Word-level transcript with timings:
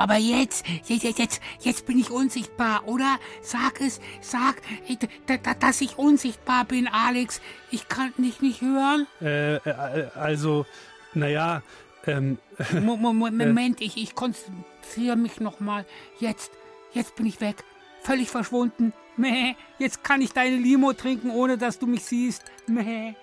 Aber 0.00 0.16
jetzt, 0.16 0.64
jetzt, 0.86 1.04
jetzt, 1.18 1.40
jetzt, 1.60 1.86
bin 1.86 1.98
ich 1.98 2.10
unsichtbar, 2.10 2.86
oder? 2.86 3.18
Sag 3.42 3.80
es, 3.80 4.00
sag, 4.22 4.62
äh, 4.88 5.38
dass 5.60 5.80
ich 5.82 5.98
unsichtbar 5.98 6.64
bin, 6.64 6.88
Alex. 6.88 7.40
Ich 7.70 7.86
kann 7.88 8.12
dich 8.16 8.40
nicht 8.40 8.62
hören. 8.62 9.06
Äh, 9.20 9.56
äh, 9.56 10.08
also, 10.14 10.64
naja, 11.12 11.62
ähm, 12.06 12.38
Mo- 12.80 12.96
Moment, 13.12 13.80
ich, 13.82 13.98
ich 13.98 14.14
konzentriere 14.14 15.16
mich 15.16 15.38
nochmal. 15.38 15.84
Jetzt, 16.18 16.50
jetzt 16.92 17.14
bin 17.16 17.26
ich 17.26 17.40
weg. 17.42 17.62
Völlig 18.02 18.30
verschwunden. 18.30 18.94
Meh, 19.18 19.54
jetzt 19.78 20.02
kann 20.02 20.22
ich 20.22 20.32
deine 20.32 20.56
Limo 20.56 20.94
trinken, 20.94 21.30
ohne 21.30 21.58
dass 21.58 21.78
du 21.78 21.86
mich 21.86 22.04
siehst. 22.06 22.44
Meh. 22.66 23.14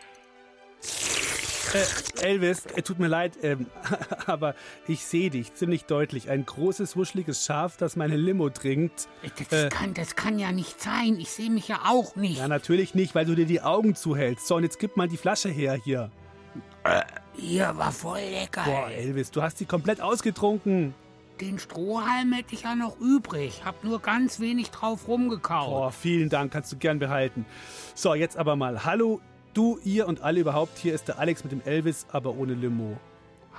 Äh, 1.73 2.23
Elvis, 2.25 2.65
äh, 2.67 2.81
tut 2.81 2.99
mir 2.99 3.07
leid, 3.07 3.33
ähm, 3.43 3.67
aber 4.25 4.55
ich 4.87 5.03
sehe 5.05 5.29
dich 5.29 5.53
ziemlich 5.53 5.85
deutlich. 5.85 6.29
Ein 6.29 6.45
großes, 6.45 6.95
wuscheliges 6.95 7.45
Schaf, 7.45 7.77
das 7.77 7.95
meine 7.95 8.15
Limo 8.17 8.49
trinkt. 8.49 9.07
Das, 9.49 9.65
Äh. 9.65 9.69
kann, 9.69 9.93
das 9.93 10.15
kann 10.15 10.39
ja 10.39 10.51
nicht 10.51 10.81
sein. 10.81 11.17
Ich 11.19 11.29
sehe 11.31 11.49
mich 11.49 11.67
ja 11.67 11.81
auch 11.85 12.15
nicht. 12.15 12.37
Ja, 12.39 12.47
natürlich 12.47 12.95
nicht, 12.95 13.15
weil 13.15 13.25
du 13.25 13.35
dir 13.35 13.45
die 13.45 13.61
Augen 13.61 13.95
zuhältst. 13.95 14.47
So, 14.47 14.55
und 14.55 14.63
jetzt 14.63 14.79
gib 14.79 14.97
mal 14.97 15.07
die 15.07 15.17
Flasche 15.17 15.49
her 15.49 15.73
hier. 15.83 16.09
Hier 17.35 17.75
war 17.77 17.91
voll 17.91 18.19
lecker. 18.19 18.63
Boah. 18.65 18.89
Elvis, 18.89 19.31
du 19.31 19.41
hast 19.41 19.57
sie 19.57 19.65
komplett 19.65 19.99
ausgetrunken. 20.01 20.93
Den 21.41 21.59
Strohhalm 21.59 22.33
hätte 22.33 22.55
ich 22.55 22.63
ja 22.63 22.73
noch 22.73 22.99
übrig. 22.99 23.61
Hab 23.63 23.83
nur 23.83 24.01
ganz 24.01 24.39
wenig 24.39 24.71
drauf 24.71 25.07
rumgekaut. 25.07 25.69
Boah, 25.69 25.91
vielen 25.91 26.29
Dank, 26.29 26.51
kannst 26.51 26.71
du 26.71 26.77
gern 26.77 26.97
behalten. 26.97 27.45
So, 27.93 28.15
jetzt 28.15 28.37
aber 28.37 28.55
mal. 28.55 28.85
Hallo, 28.85 29.21
du, 29.53 29.79
ihr 29.83 30.07
und 30.07 30.21
alle 30.21 30.39
überhaupt. 30.39 30.77
Hier 30.77 30.93
ist 30.93 31.07
der 31.07 31.19
Alex 31.19 31.43
mit 31.43 31.51
dem 31.51 31.61
Elvis, 31.61 32.05
aber 32.11 32.35
ohne 32.35 32.53
Limo. 32.53 32.97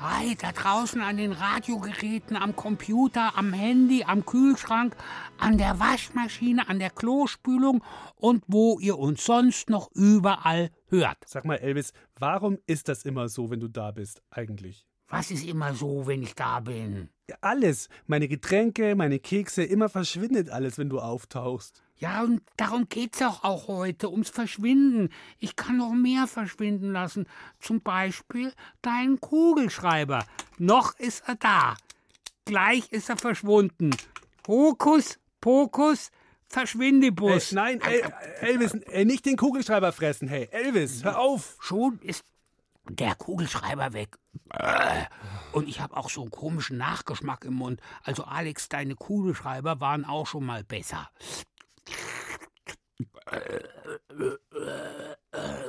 Hi, 0.00 0.36
da 0.36 0.52
draußen 0.52 1.00
an 1.00 1.16
den 1.16 1.32
Radiogeräten, 1.32 2.36
am 2.36 2.54
Computer, 2.54 3.36
am 3.36 3.52
Handy, 3.52 4.04
am 4.04 4.24
Kühlschrank, 4.24 4.94
an 5.38 5.58
der 5.58 5.80
Waschmaschine, 5.80 6.68
an 6.68 6.78
der 6.78 6.90
Klospülung 6.90 7.82
und 8.14 8.44
wo 8.46 8.78
ihr 8.78 8.96
uns 8.96 9.24
sonst 9.24 9.70
noch 9.70 9.90
überall 9.94 10.70
hört. 10.86 11.18
Sag 11.26 11.44
mal, 11.44 11.56
Elvis, 11.56 11.92
warum 12.16 12.58
ist 12.66 12.88
das 12.88 13.04
immer 13.04 13.28
so, 13.28 13.50
wenn 13.50 13.58
du 13.58 13.66
da 13.66 13.90
bist, 13.90 14.22
eigentlich? 14.30 14.86
Was 15.08 15.32
ist 15.32 15.44
immer 15.44 15.74
so, 15.74 16.06
wenn 16.06 16.22
ich 16.22 16.34
da 16.34 16.60
bin? 16.60 17.08
Ja, 17.28 17.36
alles. 17.40 17.88
Meine 18.06 18.28
Getränke, 18.28 18.94
meine 18.94 19.18
Kekse, 19.18 19.64
immer 19.64 19.88
verschwindet 19.88 20.48
alles, 20.50 20.78
wenn 20.78 20.90
du 20.90 21.00
auftauchst. 21.00 21.82
Ja, 21.98 22.22
und 22.22 22.42
darum 22.56 22.88
geht's 22.88 23.18
doch 23.18 23.42
auch 23.42 23.66
heute, 23.66 24.08
ums 24.08 24.30
Verschwinden. 24.30 25.10
Ich 25.40 25.56
kann 25.56 25.78
noch 25.78 25.92
mehr 25.92 26.28
verschwinden 26.28 26.92
lassen. 26.92 27.26
Zum 27.58 27.80
Beispiel 27.80 28.52
deinen 28.82 29.20
Kugelschreiber. 29.20 30.24
Noch 30.58 30.96
ist 30.98 31.24
er 31.26 31.34
da. 31.34 31.76
Gleich 32.44 32.92
ist 32.92 33.08
er 33.08 33.16
verschwunden. 33.16 33.90
Hokus, 34.46 35.18
Pokus, 35.40 36.10
Verschwindebus. 36.48 37.52
Äh, 37.52 37.54
nein, 37.56 37.80
El 37.80 38.12
Elvis, 38.40 38.74
äh, 38.74 39.04
nicht 39.04 39.26
den 39.26 39.36
Kugelschreiber 39.36 39.92
fressen, 39.92 40.28
hey. 40.28 40.48
Elvis, 40.52 41.02
hör 41.02 41.18
auf. 41.18 41.56
Schon 41.60 41.98
ist 41.98 42.24
der 42.88 43.16
Kugelschreiber 43.16 43.92
weg. 43.92 44.16
Und 45.52 45.68
ich 45.68 45.80
habe 45.80 45.96
auch 45.96 46.08
so 46.08 46.22
einen 46.22 46.30
komischen 46.30 46.78
Nachgeschmack 46.78 47.44
im 47.44 47.54
Mund. 47.54 47.80
Also 48.02 48.24
Alex, 48.24 48.68
deine 48.68 48.94
Kugelschreiber 48.94 49.80
waren 49.80 50.04
auch 50.04 50.26
schon 50.26 50.46
mal 50.46 50.64
besser. 50.64 51.10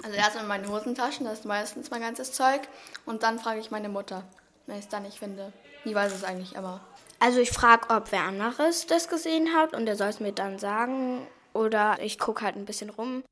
Also 0.03 0.17
erstmal 0.17 0.45
meine 0.45 0.69
Hosentaschen, 0.69 1.25
das 1.25 1.39
ist 1.39 1.45
meistens 1.45 1.91
mein 1.91 2.01
ganzes 2.01 2.31
Zeug. 2.31 2.61
Und 3.05 3.23
dann 3.23 3.39
frage 3.39 3.59
ich 3.59 3.71
meine 3.71 3.89
Mutter, 3.89 4.23
wenn 4.65 4.77
ich 4.77 4.85
es 4.85 4.89
dann 4.89 5.03
nicht 5.03 5.19
finde. 5.19 5.53
Die 5.85 5.95
weiß 5.95 6.13
es 6.13 6.23
eigentlich 6.23 6.55
immer. 6.55 6.81
Also 7.19 7.39
ich 7.39 7.51
frage, 7.51 7.89
ob 7.89 8.11
wer 8.11 8.23
anderes 8.23 8.87
das 8.87 9.07
gesehen 9.09 9.53
hat 9.53 9.75
und 9.75 9.85
der 9.85 9.95
soll 9.95 10.07
es 10.07 10.19
mir 10.19 10.31
dann 10.31 10.57
sagen. 10.57 11.27
Oder 11.53 11.97
ich 12.01 12.19
gucke 12.19 12.43
halt 12.45 12.55
ein 12.55 12.65
bisschen 12.65 12.89
rum. 12.89 13.23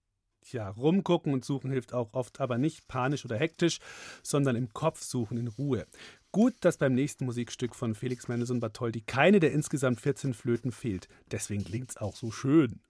Tja, 0.45 0.69
rumgucken 0.69 1.33
und 1.33 1.43
suchen 1.43 1.71
hilft 1.71 1.93
auch 1.93 2.13
oft, 2.13 2.39
aber 2.39 2.57
nicht 2.57 2.87
panisch 2.87 3.25
oder 3.25 3.35
hektisch, 3.37 3.79
sondern 4.23 4.55
im 4.55 4.71
Kopf 4.71 5.01
suchen, 5.01 5.37
in 5.37 5.47
Ruhe. 5.47 5.85
Gut, 6.31 6.55
dass 6.61 6.77
beim 6.77 6.93
nächsten 6.93 7.25
Musikstück 7.25 7.73
von 7.73 7.95
Felix 7.95 8.27
Mendelssohn 8.27 8.59
Bartholdy 8.59 9.01
keine 9.01 9.39
der 9.39 9.53
insgesamt 9.53 10.01
14 10.01 10.33
Flöten 10.33 10.71
fehlt. 10.71 11.07
Deswegen 11.31 11.63
klingt's 11.63 11.97
auch 11.97 12.15
so 12.15 12.31
schön. 12.31 12.81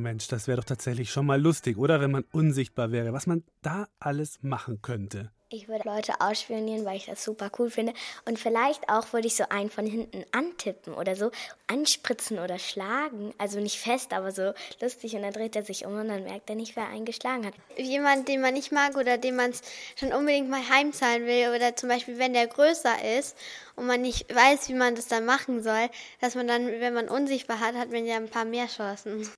Mensch, 0.00 0.28
das 0.28 0.48
wäre 0.48 0.56
doch 0.56 0.64
tatsächlich 0.64 1.10
schon 1.10 1.26
mal 1.26 1.40
lustig, 1.40 1.78
oder? 1.78 2.00
Wenn 2.00 2.10
man 2.10 2.24
unsichtbar 2.32 2.92
wäre, 2.92 3.12
was 3.12 3.26
man 3.26 3.44
da 3.62 3.86
alles 3.98 4.38
machen 4.42 4.82
könnte. 4.82 5.30
Ich 5.52 5.66
würde 5.66 5.82
Leute 5.88 6.20
ausspionieren, 6.20 6.84
weil 6.84 6.96
ich 6.96 7.06
das 7.06 7.24
super 7.24 7.50
cool 7.58 7.70
finde. 7.70 7.92
Und 8.24 8.38
vielleicht 8.38 8.88
auch 8.88 9.12
würde 9.12 9.26
ich 9.26 9.34
so 9.34 9.48
einen 9.48 9.68
von 9.68 9.84
hinten 9.84 10.24
antippen 10.30 10.94
oder 10.94 11.16
so, 11.16 11.32
anspritzen 11.66 12.38
oder 12.38 12.60
schlagen. 12.60 13.34
Also 13.36 13.58
nicht 13.58 13.80
fest, 13.80 14.12
aber 14.12 14.30
so 14.30 14.52
lustig. 14.80 15.16
Und 15.16 15.22
dann 15.22 15.32
dreht 15.32 15.56
er 15.56 15.64
sich 15.64 15.84
um 15.86 15.94
und 15.94 16.06
dann 16.06 16.22
merkt 16.22 16.48
er 16.50 16.54
nicht, 16.54 16.76
wer 16.76 16.86
einen 16.86 17.04
geschlagen 17.04 17.44
hat. 17.44 17.54
jemand, 17.76 18.28
den 18.28 18.40
man 18.40 18.54
nicht 18.54 18.70
mag 18.70 18.96
oder 18.96 19.18
den 19.18 19.34
man 19.34 19.52
schon 19.96 20.12
unbedingt 20.12 20.48
mal 20.48 20.68
heimzahlen 20.68 21.26
will 21.26 21.52
oder 21.52 21.74
zum 21.74 21.88
Beispiel, 21.88 22.16
wenn 22.18 22.32
der 22.32 22.46
größer 22.46 23.18
ist 23.18 23.36
und 23.74 23.86
man 23.86 24.02
nicht 24.02 24.32
weiß, 24.32 24.68
wie 24.68 24.74
man 24.74 24.94
das 24.94 25.08
dann 25.08 25.24
machen 25.24 25.64
soll, 25.64 25.88
dass 26.20 26.36
man 26.36 26.46
dann, 26.46 26.66
wenn 26.66 26.94
man 26.94 27.08
unsichtbar 27.08 27.58
hat, 27.58 27.74
hat 27.74 27.90
man 27.90 28.06
ja 28.06 28.18
ein 28.18 28.28
paar 28.28 28.44
mehr 28.44 28.68
Chancen. 28.68 29.28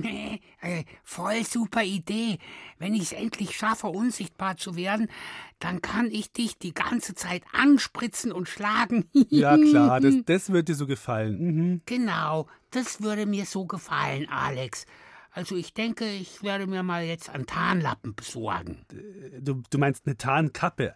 Nee, 0.00 0.40
äh, 0.60 0.84
voll 1.02 1.44
super 1.44 1.82
Idee. 1.82 2.38
Wenn 2.78 2.94
ich 2.94 3.02
es 3.02 3.12
endlich 3.12 3.56
schaffe, 3.56 3.86
unsichtbar 3.86 4.56
zu 4.56 4.76
werden, 4.76 5.08
dann 5.58 5.82
kann 5.82 6.10
ich 6.10 6.32
dich 6.32 6.58
die 6.58 6.74
ganze 6.74 7.14
Zeit 7.14 7.42
anspritzen 7.52 8.32
und 8.32 8.48
schlagen. 8.48 9.08
Ja, 9.30 9.56
klar, 9.56 10.00
das, 10.00 10.14
das 10.26 10.52
wird 10.52 10.68
dir 10.68 10.74
so 10.74 10.86
gefallen. 10.86 11.38
Mhm. 11.38 11.80
Genau, 11.86 12.46
das 12.70 13.02
würde 13.02 13.26
mir 13.26 13.46
so 13.46 13.64
gefallen, 13.66 14.28
Alex. 14.28 14.86
Also 15.30 15.56
ich 15.56 15.74
denke, 15.74 16.08
ich 16.08 16.42
werde 16.44 16.66
mir 16.68 16.84
mal 16.84 17.04
jetzt 17.04 17.28
einen 17.30 17.46
Tarnlappen 17.46 18.14
besorgen. 18.14 18.84
Du, 19.40 19.62
du 19.68 19.78
meinst 19.78 20.06
eine 20.06 20.16
Tarnkappe. 20.16 20.94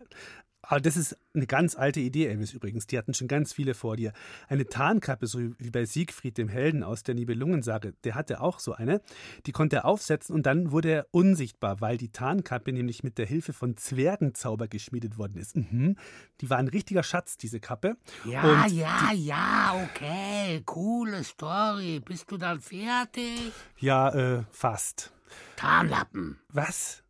Aber 0.68 0.82
das 0.82 0.98
ist 0.98 1.16
eine 1.34 1.46
ganz 1.46 1.76
alte 1.76 1.98
Idee, 1.98 2.26
Elvis 2.26 2.52
übrigens. 2.52 2.86
Die 2.86 2.98
hatten 2.98 3.14
schon 3.14 3.26
ganz 3.26 3.54
viele 3.54 3.72
vor 3.72 3.96
dir. 3.96 4.12
Eine 4.48 4.66
Tarnkappe, 4.66 5.26
so 5.26 5.38
wie 5.58 5.70
bei 5.70 5.86
Siegfried, 5.86 6.36
dem 6.36 6.48
Helden 6.48 6.82
aus 6.82 7.02
der 7.02 7.14
Nibelungensage, 7.14 7.94
der 8.04 8.14
hatte 8.14 8.42
auch 8.42 8.60
so 8.60 8.74
eine. 8.74 9.00
Die 9.46 9.52
konnte 9.52 9.76
er 9.76 9.84
aufsetzen 9.86 10.34
und 10.34 10.44
dann 10.44 10.70
wurde 10.70 10.90
er 10.90 11.06
unsichtbar, 11.10 11.80
weil 11.80 11.96
die 11.96 12.12
Tarnkappe 12.12 12.70
nämlich 12.70 13.02
mit 13.02 13.16
der 13.16 13.24
Hilfe 13.24 13.54
von 13.54 13.78
Zwergenzauber 13.78 14.68
geschmiedet 14.68 15.16
worden 15.16 15.38
ist. 15.38 15.56
Mhm. 15.56 15.96
Die 16.42 16.50
war 16.50 16.58
ein 16.58 16.68
richtiger 16.68 17.02
Schatz, 17.02 17.38
diese 17.38 17.60
Kappe. 17.60 17.96
Ja, 18.26 18.42
Und 18.42 18.72
ja, 18.72 19.12
ja, 19.14 19.88
okay. 19.88 20.60
Coole 20.66 21.24
Story. 21.24 22.00
Bist 22.04 22.30
du 22.30 22.36
dann 22.36 22.60
fertig? 22.60 23.52
Ja, 23.78 24.10
äh, 24.10 24.44
fast. 24.50 25.12
Tarnlappen. 25.56 26.38
Was? 26.50 27.02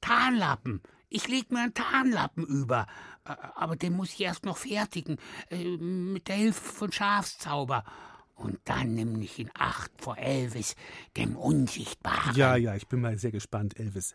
Tarnlappen. 0.00 0.82
Ich 1.08 1.28
leg 1.28 1.50
mir 1.50 1.60
einen 1.60 1.74
Tarnlappen 1.74 2.44
über. 2.46 2.86
Aber 3.24 3.76
den 3.76 3.94
muss 3.94 4.12
ich 4.12 4.20
erst 4.20 4.44
noch 4.44 4.56
fertigen. 4.56 5.18
äh, 5.50 5.76
Mit 5.76 6.28
der 6.28 6.36
Hilfe 6.36 6.60
von 6.60 6.92
Schafszauber. 6.92 7.84
Und 8.34 8.58
dann 8.66 8.94
nimm 8.94 9.20
ich 9.22 9.38
in 9.38 9.50
Acht 9.54 9.90
vor 9.96 10.18
Elvis, 10.18 10.76
dem 11.16 11.36
Unsichtbaren. 11.36 12.36
Ja, 12.36 12.54
ja, 12.56 12.74
ich 12.76 12.86
bin 12.86 13.00
mal 13.00 13.18
sehr 13.18 13.30
gespannt, 13.32 13.80
Elvis. 13.80 14.12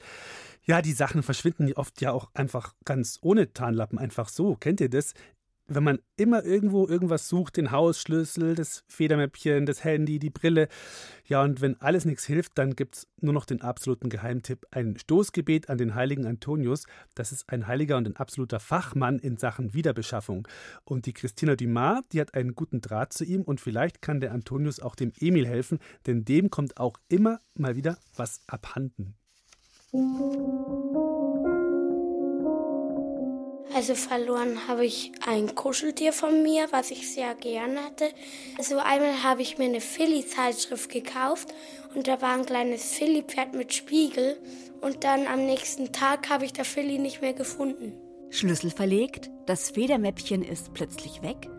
Ja, 0.63 0.83
die 0.83 0.93
Sachen 0.93 1.23
verschwinden 1.23 1.73
oft 1.73 2.01
ja 2.01 2.11
auch 2.11 2.29
einfach 2.35 2.75
ganz 2.85 3.17
ohne 3.23 3.51
Tarnlappen, 3.51 3.97
einfach 3.97 4.29
so. 4.29 4.55
Kennt 4.55 4.79
ihr 4.79 4.89
das? 4.89 5.15
Wenn 5.73 5.85
man 5.85 5.99
immer 6.17 6.43
irgendwo 6.43 6.85
irgendwas 6.85 7.29
sucht, 7.29 7.55
den 7.55 7.71
Hausschlüssel, 7.71 8.55
das 8.55 8.83
Federmäppchen, 8.89 9.65
das 9.65 9.85
Handy, 9.85 10.19
die 10.19 10.29
Brille. 10.29 10.67
Ja, 11.25 11.41
und 11.43 11.61
wenn 11.61 11.79
alles 11.79 12.03
nichts 12.03 12.25
hilft, 12.25 12.57
dann 12.57 12.75
gibt's 12.75 13.07
nur 13.21 13.31
noch 13.31 13.45
den 13.45 13.61
absoluten 13.61 14.09
Geheimtipp. 14.09 14.67
Ein 14.71 14.97
Stoßgebet 14.97 15.69
an 15.69 15.77
den 15.77 15.95
heiligen 15.95 16.25
Antonius. 16.25 16.83
Das 17.15 17.31
ist 17.31 17.47
ein 17.47 17.67
Heiliger 17.67 17.95
und 17.95 18.05
ein 18.05 18.17
absoluter 18.17 18.59
Fachmann 18.59 19.17
in 19.17 19.37
Sachen 19.37 19.73
Wiederbeschaffung. 19.73 20.45
Und 20.83 21.05
die 21.05 21.13
Christina 21.13 21.55
Dumas, 21.55 22.01
die 22.11 22.19
hat 22.19 22.33
einen 22.33 22.53
guten 22.53 22.81
Draht 22.81 23.13
zu 23.13 23.23
ihm 23.23 23.43
und 23.43 23.61
vielleicht 23.61 24.01
kann 24.01 24.19
der 24.19 24.33
Antonius 24.33 24.81
auch 24.81 24.95
dem 24.95 25.13
Emil 25.21 25.47
helfen, 25.47 25.79
denn 26.05 26.25
dem 26.25 26.49
kommt 26.49 26.77
auch 26.77 26.97
immer 27.07 27.39
mal 27.53 27.77
wieder 27.77 27.97
was 28.17 28.41
abhanden. 28.45 29.15
Also 33.73 33.95
verloren 33.95 34.67
habe 34.67 34.85
ich 34.85 35.11
ein 35.25 35.55
Kuscheltier 35.55 36.11
von 36.11 36.43
mir, 36.43 36.67
was 36.71 36.91
ich 36.91 37.13
sehr 37.13 37.33
gern 37.35 37.77
hatte. 37.77 38.09
Also 38.57 38.79
einmal 38.79 39.23
habe 39.23 39.41
ich 39.41 39.57
mir 39.57 39.65
eine 39.65 39.79
Philly-Zeitschrift 39.79 40.89
gekauft 40.91 41.53
und 41.95 42.07
da 42.07 42.21
war 42.21 42.33
ein 42.33 42.45
kleines 42.45 42.91
Philly-Pferd 42.93 43.53
mit 43.53 43.73
Spiegel. 43.73 44.37
Und 44.81 45.03
dann 45.03 45.27
am 45.27 45.45
nächsten 45.45 45.91
Tag 45.91 46.29
habe 46.29 46.45
ich 46.45 46.53
der 46.53 46.65
Philly 46.65 46.97
nicht 46.97 47.21
mehr 47.21 47.33
gefunden. 47.33 47.93
Schlüssel 48.29 48.71
verlegt, 48.71 49.29
das 49.45 49.69
Federmäppchen 49.69 50.43
ist 50.43 50.73
plötzlich 50.73 51.21
weg. 51.21 51.49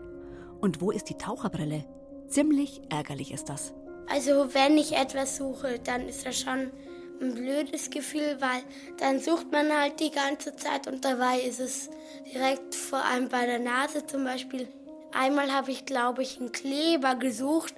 Und 0.59 0.81
wo 0.81 0.91
ist 0.91 1.09
die 1.09 1.17
Taucherbrille? 1.17 1.85
Ziemlich 2.27 2.81
ärgerlich 2.89 3.31
ist 3.31 3.49
das. 3.49 3.73
Also 4.07 4.53
wenn 4.53 4.77
ich 4.77 4.93
etwas 4.93 5.37
suche, 5.37 5.79
dann 5.83 6.07
ist 6.07 6.25
das 6.25 6.39
schon 6.39 6.71
ein 7.21 7.35
blödes 7.35 7.89
Gefühl, 7.89 8.37
weil 8.39 8.63
dann 8.97 9.19
sucht 9.19 9.51
man 9.51 9.71
halt 9.71 9.99
die 9.99 10.11
ganze 10.11 10.55
Zeit 10.55 10.87
und 10.87 11.03
dabei 11.05 11.41
ist 11.41 11.59
es 11.59 11.89
direkt 12.33 12.75
vor 12.75 13.03
allem 13.03 13.29
bei 13.29 13.45
der 13.45 13.59
Nase 13.59 14.05
zum 14.05 14.23
Beispiel. 14.23 14.67
Einmal 15.11 15.51
habe 15.51 15.71
ich, 15.71 15.85
glaube 15.85 16.23
ich, 16.23 16.39
einen 16.39 16.51
Kleber 16.51 17.15
gesucht 17.15 17.73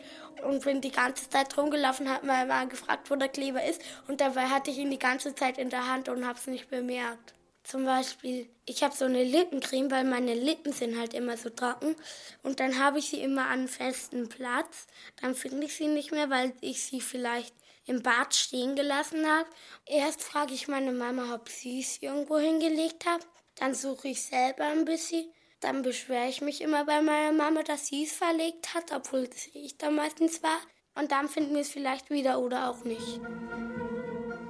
und 0.47 0.63
bin 0.63 0.81
die 0.81 0.91
ganze 0.91 1.29
Zeit 1.29 1.57
rumgelaufen, 1.57 2.09
habe 2.09 2.25
mal, 2.25 2.45
mal 2.45 2.67
gefragt, 2.67 3.11
wo 3.11 3.15
der 3.15 3.29
Kleber 3.29 3.63
ist 3.63 3.81
und 4.07 4.21
dabei 4.21 4.47
hatte 4.47 4.71
ich 4.71 4.77
ihn 4.77 4.91
die 4.91 4.99
ganze 4.99 5.35
Zeit 5.35 5.57
in 5.57 5.69
der 5.69 5.87
Hand 5.87 6.09
und 6.09 6.25
habe 6.25 6.39
es 6.39 6.47
nicht 6.47 6.69
bemerkt. 6.69 7.33
Zum 7.65 7.83
Beispiel, 7.83 8.47
ich 8.67 8.83
habe 8.83 8.95
so 8.95 9.05
eine 9.05 9.23
Lippencreme, 9.23 9.89
weil 9.89 10.03
meine 10.03 10.35
Lippen 10.35 10.71
sind 10.71 10.99
halt 10.99 11.15
immer 11.15 11.35
so 11.35 11.49
trocken. 11.49 11.95
Und 12.43 12.59
dann 12.59 12.77
habe 12.77 12.99
ich 12.99 13.09
sie 13.09 13.21
immer 13.21 13.47
an 13.47 13.67
festen 13.67 14.29
Platz. 14.29 14.85
Dann 15.19 15.33
finde 15.33 15.65
ich 15.65 15.75
sie 15.75 15.87
nicht 15.87 16.11
mehr, 16.11 16.29
weil 16.29 16.53
ich 16.61 16.83
sie 16.83 17.01
vielleicht 17.01 17.55
im 17.85 18.01
Bad 18.01 18.33
stehen 18.33 18.75
gelassen 18.75 19.25
habe. 19.27 19.49
Erst 19.85 20.23
frage 20.23 20.53
ich 20.53 20.67
meine 20.67 20.91
Mama, 20.91 21.35
ob 21.35 21.49
sie 21.49 21.81
es 21.81 22.01
irgendwo 22.01 22.37
hingelegt 22.37 23.05
hat. 23.05 23.25
Dann 23.55 23.73
suche 23.73 24.09
ich 24.09 24.23
selber 24.23 24.65
ein 24.65 24.85
bisschen. 24.85 25.31
Dann 25.59 25.81
beschwere 25.81 26.27
ich 26.27 26.41
mich 26.41 26.61
immer 26.61 26.85
bei 26.85 27.01
meiner 27.01 27.31
Mama, 27.31 27.63
dass 27.63 27.87
sie 27.87 28.03
es 28.03 28.13
verlegt 28.13 28.73
hat, 28.73 28.91
obwohl 28.91 29.29
es 29.31 29.47
ich 29.53 29.77
da 29.77 29.89
meistens 29.89 30.43
war. 30.43 30.59
Und 30.95 31.11
dann 31.11 31.29
finden 31.29 31.55
wir 31.55 31.61
es 31.61 31.71
vielleicht 31.71 32.09
wieder 32.09 32.39
oder 32.39 32.69
auch 32.69 32.83
nicht. 32.83 33.19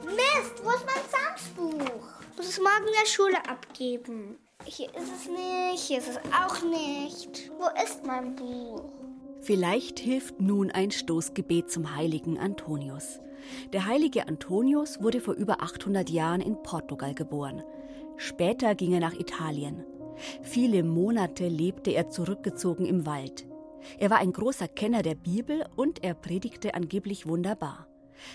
Mist, 0.06 0.64
wo 0.64 0.70
ist 0.72 0.86
mein 0.86 1.04
Samsbuch? 1.10 2.08
Ich 2.32 2.38
muss 2.38 2.48
es 2.48 2.60
morgen 2.60 2.88
in 2.88 2.94
der 2.94 3.08
Schule 3.08 3.38
abgeben. 3.50 4.40
Hier 4.66 4.94
ist 4.96 5.12
es 5.12 5.28
nicht, 5.28 5.84
hier 5.84 6.00
ist 6.00 6.10
es 6.10 6.18
auch 6.34 6.62
nicht. 6.62 7.52
Wo 7.58 7.68
ist 7.84 8.06
mein 8.06 8.36
Buch? 8.36 9.05
Vielleicht 9.46 10.00
hilft 10.00 10.42
nun 10.42 10.72
ein 10.72 10.90
Stoßgebet 10.90 11.70
zum 11.70 11.96
heiligen 11.96 12.40
Antonius. 12.40 13.20
Der 13.74 13.86
heilige 13.86 14.28
Antonius 14.28 15.04
wurde 15.04 15.22
vor 15.22 15.36
über 15.36 15.62
800 15.62 16.10
Jahren 16.10 16.42
in 16.42 16.64
Portugal 16.64 17.14
geboren. 17.14 17.62
Später 18.18 18.74
ging 18.74 18.94
er 18.94 19.02
nach 19.02 19.14
Italien. 19.14 19.86
Viele 20.42 20.84
Monate 20.84 21.48
lebte 21.48 21.92
er 21.92 22.10
zurückgezogen 22.10 22.88
im 22.88 23.06
Wald. 23.06 23.46
Er 24.00 24.10
war 24.10 24.18
ein 24.18 24.34
großer 24.34 24.68
Kenner 24.68 25.04
der 25.04 25.14
Bibel 25.14 25.64
und 25.76 26.04
er 26.04 26.16
predigte 26.16 26.74
angeblich 26.74 27.28
wunderbar. 27.28 27.88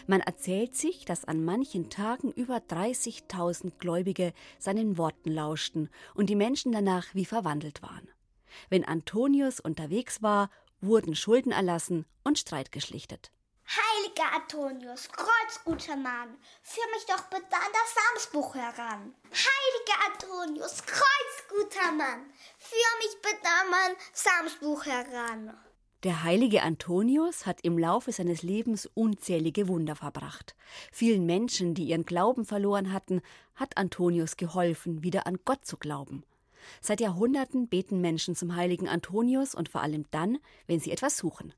Man 0.06 0.20
erzählt 0.20 0.76
sich, 0.76 1.06
dass 1.06 1.24
an 1.24 1.44
manchen 1.44 1.90
Tagen 1.90 2.30
über 2.30 2.58
30.000 2.58 3.78
Gläubige 3.80 4.32
seinen 4.60 4.96
Worten 4.96 5.32
lauschten 5.32 5.88
und 6.14 6.30
die 6.30 6.36
Menschen 6.36 6.70
danach 6.70 7.16
wie 7.16 7.24
verwandelt 7.24 7.82
waren. 7.82 8.06
Wenn 8.68 8.84
Antonius 8.84 9.58
unterwegs 9.58 10.22
war, 10.22 10.50
wurden 10.80 11.14
Schulden 11.14 11.52
erlassen 11.52 12.06
und 12.24 12.38
Streit 12.38 12.72
geschlichtet. 12.72 13.30
Heiliger 13.66 14.34
Antonius, 14.34 15.08
kreuzguter 15.08 15.96
Mann, 15.96 16.36
führ 16.62 16.84
mich 16.92 17.06
doch 17.06 17.22
bitte 17.30 17.54
an 17.54 17.72
das 17.72 17.94
Samsbuch 17.94 18.54
heran. 18.56 19.14
Heiliger 19.30 20.12
Antonius, 20.12 20.82
kreuzguter 20.84 21.92
Mann, 21.92 22.32
führ 22.58 22.98
mich 22.98 23.16
bitte 23.22 23.46
an 23.46 23.70
mein 23.70 23.96
Samsbuch 24.12 24.86
heran. 24.86 25.56
Der 26.02 26.24
heilige 26.24 26.62
Antonius 26.62 27.44
hat 27.44 27.60
im 27.60 27.78
Laufe 27.78 28.10
seines 28.10 28.42
Lebens 28.42 28.86
unzählige 28.94 29.68
Wunder 29.68 29.94
verbracht. 29.94 30.56
Vielen 30.90 31.26
Menschen, 31.26 31.74
die 31.74 31.84
ihren 31.84 32.06
Glauben 32.06 32.46
verloren 32.46 32.92
hatten, 32.92 33.20
hat 33.54 33.76
Antonius 33.76 34.38
geholfen, 34.38 35.02
wieder 35.02 35.26
an 35.26 35.38
Gott 35.44 35.66
zu 35.66 35.76
glauben. 35.76 36.24
Seit 36.80 37.00
Jahrhunderten 37.00 37.68
beten 37.68 38.00
Menschen 38.00 38.34
zum 38.34 38.56
heiligen 38.56 38.88
Antonius 38.88 39.54
und 39.54 39.68
vor 39.68 39.82
allem 39.82 40.04
dann, 40.10 40.38
wenn 40.66 40.80
sie 40.80 40.90
etwas 40.90 41.16
suchen. 41.16 41.52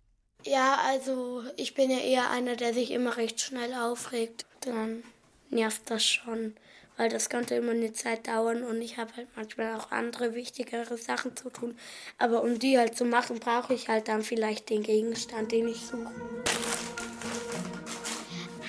Ja, 0.44 0.78
also 0.86 1.44
ich 1.56 1.74
bin 1.74 1.90
ja 1.90 1.98
eher 1.98 2.30
einer, 2.30 2.56
der 2.56 2.74
sich 2.74 2.90
immer 2.90 3.16
recht 3.16 3.40
schnell 3.40 3.74
aufregt. 3.74 4.44
Dann 4.60 5.04
nervt 5.50 5.82
das 5.88 6.04
schon, 6.04 6.56
weil 6.96 7.08
das 7.08 7.30
könnte 7.30 7.54
immer 7.54 7.72
eine 7.72 7.92
Zeit 7.92 8.26
dauern 8.26 8.64
und 8.64 8.82
ich 8.82 8.98
habe 8.98 9.14
halt 9.16 9.28
manchmal 9.36 9.76
auch 9.76 9.92
andere 9.92 10.34
wichtigere 10.34 10.96
Sachen 10.96 11.36
zu 11.36 11.50
tun. 11.50 11.78
Aber 12.18 12.42
um 12.42 12.58
die 12.58 12.76
halt 12.76 12.96
zu 12.96 13.04
machen, 13.04 13.38
brauche 13.38 13.74
ich 13.74 13.88
halt 13.88 14.08
dann 14.08 14.22
vielleicht 14.22 14.70
den 14.70 14.82
Gegenstand, 14.82 15.52
den 15.52 15.68
ich 15.68 15.86
suche. 15.86 16.10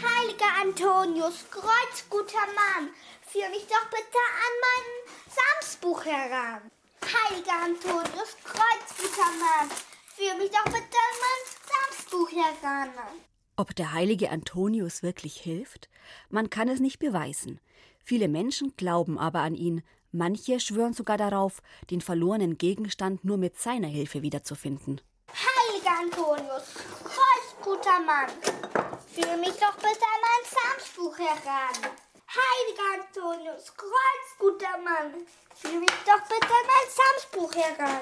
Heiliger 0.04 0.62
Antonius, 0.62 1.46
kreuzguter 1.50 2.46
Mann, 2.54 2.90
führ 3.28 3.50
mich 3.50 3.66
doch 3.68 3.90
bitte 3.90 4.20
an 4.20 4.54
mein 4.62 5.14
Samsbuch 5.36 6.06
heran. 6.06 6.62
Heiliger 7.02 7.64
Antonius, 7.66 8.36
kreuzguter 8.44 9.32
Mann, 9.40 9.70
führ 10.16 10.36
mich 10.38 10.52
doch 10.52 10.66
bitte 10.66 10.78
an 10.78 11.16
mein 11.22 11.44
Samsbuch 11.70 12.32
heran. 12.32 12.90
Ob 13.56 13.76
der 13.76 13.94
heilige 13.94 14.32
Antonius 14.32 15.04
wirklich 15.04 15.38
hilft? 15.38 15.90
Man 16.30 16.50
kann 16.50 16.70
es 16.70 16.80
nicht 16.80 17.00
beweisen. 17.00 17.60
Viele 18.04 18.28
Menschen 18.28 18.74
glauben 18.78 19.20
aber 19.20 19.40
an 19.40 19.56
ihn, 19.56 19.84
manche 20.12 20.60
schwören 20.60 20.94
sogar 20.94 21.18
darauf, 21.18 21.62
den 21.90 22.02
verlorenen 22.02 22.58
Gegenstand 22.58 23.24
nur 23.24 23.38
mit 23.38 23.60
seiner 23.60 23.88
Hilfe 23.88 24.22
wiederzufinden. 24.22 25.02
Heiliger 25.30 26.00
Antonius, 26.00 26.74
kreuzguter 27.04 28.00
Mann, 28.00 28.30
führ 29.14 29.38
mich 29.38 29.54
doch 29.60 29.76
bitte 29.76 30.06
an 30.06 30.22
mein 30.22 30.78
Samsbuch 30.78 31.18
heran. 31.18 31.92
Heiliger 32.36 33.04
Antonius, 33.06 33.74
kreuzguter 33.76 34.78
Mann, 34.84 35.28
führ 35.54 35.80
mich 35.80 35.90
doch 35.90 36.22
bitte 36.28 36.48
mein 36.50 36.90
Samsbuch 36.90 37.54
heran. 37.54 38.02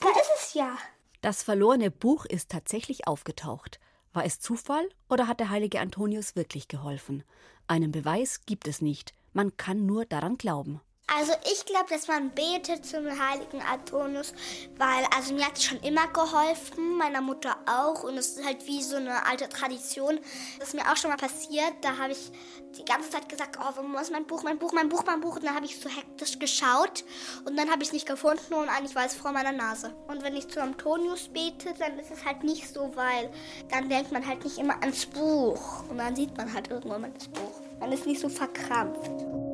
Da 0.00 0.08
ist 0.08 0.30
es 0.36 0.54
ja. 0.54 0.78
Das 1.20 1.42
verlorene 1.42 1.90
Buch 1.90 2.24
ist 2.24 2.50
tatsächlich 2.50 3.06
aufgetaucht. 3.06 3.78
War 4.14 4.24
es 4.24 4.40
Zufall 4.40 4.88
oder 5.10 5.28
hat 5.28 5.40
der 5.40 5.50
heilige 5.50 5.80
Antonius 5.80 6.36
wirklich 6.36 6.68
geholfen? 6.68 7.22
Einen 7.66 7.92
Beweis 7.92 8.46
gibt 8.46 8.66
es 8.66 8.80
nicht. 8.80 9.12
Man 9.34 9.58
kann 9.58 9.84
nur 9.84 10.06
daran 10.06 10.38
glauben. 10.38 10.80
Also 11.08 11.32
ich 11.52 11.64
glaube, 11.64 11.86
dass 11.88 12.08
man 12.08 12.30
betet 12.30 12.84
zum 12.84 13.06
heiligen 13.06 13.62
Antonius, 13.62 14.34
weil 14.76 15.06
also 15.16 15.34
mir 15.34 15.46
hat 15.46 15.56
es 15.56 15.62
schon 15.62 15.78
immer 15.80 16.08
geholfen, 16.08 16.98
meiner 16.98 17.20
Mutter 17.20 17.56
auch 17.64 18.02
und 18.02 18.18
es 18.18 18.36
ist 18.36 18.44
halt 18.44 18.66
wie 18.66 18.82
so 18.82 18.96
eine 18.96 19.24
alte 19.24 19.48
Tradition. 19.48 20.18
Das 20.58 20.68
ist 20.68 20.74
mir 20.74 20.82
auch 20.90 20.96
schon 20.96 21.10
mal 21.10 21.16
passiert, 21.16 21.72
da 21.82 21.96
habe 21.98 22.10
ich 22.10 22.32
die 22.76 22.84
ganze 22.84 23.08
Zeit 23.08 23.28
gesagt, 23.28 23.56
oh, 23.60 23.72
wo 23.76 23.98
ist 23.98 24.10
mein 24.10 24.26
Buch, 24.26 24.42
mein 24.42 24.58
Buch, 24.58 24.72
mein 24.72 24.88
Buch, 24.88 25.04
mein 25.06 25.20
Buch 25.20 25.36
und 25.36 25.44
dann 25.44 25.54
habe 25.54 25.64
ich 25.64 25.78
so 25.78 25.88
hektisch 25.88 26.40
geschaut 26.40 27.04
und 27.44 27.56
dann 27.56 27.70
habe 27.70 27.82
ich 27.82 27.90
es 27.90 27.92
nicht 27.92 28.06
gefunden 28.06 28.54
und 28.54 28.68
eigentlich 28.68 28.96
war 28.96 29.06
es 29.06 29.14
vor 29.14 29.30
meiner 29.30 29.52
Nase. 29.52 29.94
Und 30.08 30.24
wenn 30.24 30.34
ich 30.34 30.48
zu 30.48 30.60
Antonius 30.60 31.28
bete, 31.28 31.72
dann 31.78 32.00
ist 32.00 32.10
es 32.10 32.24
halt 32.24 32.42
nicht 32.42 32.68
so, 32.68 32.90
weil 32.96 33.30
dann 33.70 33.88
denkt 33.88 34.10
man 34.10 34.26
halt 34.26 34.42
nicht 34.42 34.58
immer 34.58 34.74
ans 34.80 35.06
Buch 35.06 35.84
und 35.88 35.98
dann 35.98 36.16
sieht 36.16 36.36
man 36.36 36.52
halt 36.52 36.68
irgendwann 36.68 37.02
mal 37.02 37.12
das 37.12 37.28
Buch. 37.28 37.60
Man 37.78 37.92
ist 37.92 38.06
nicht 38.06 38.20
so 38.20 38.28
verkrampft. 38.28 39.45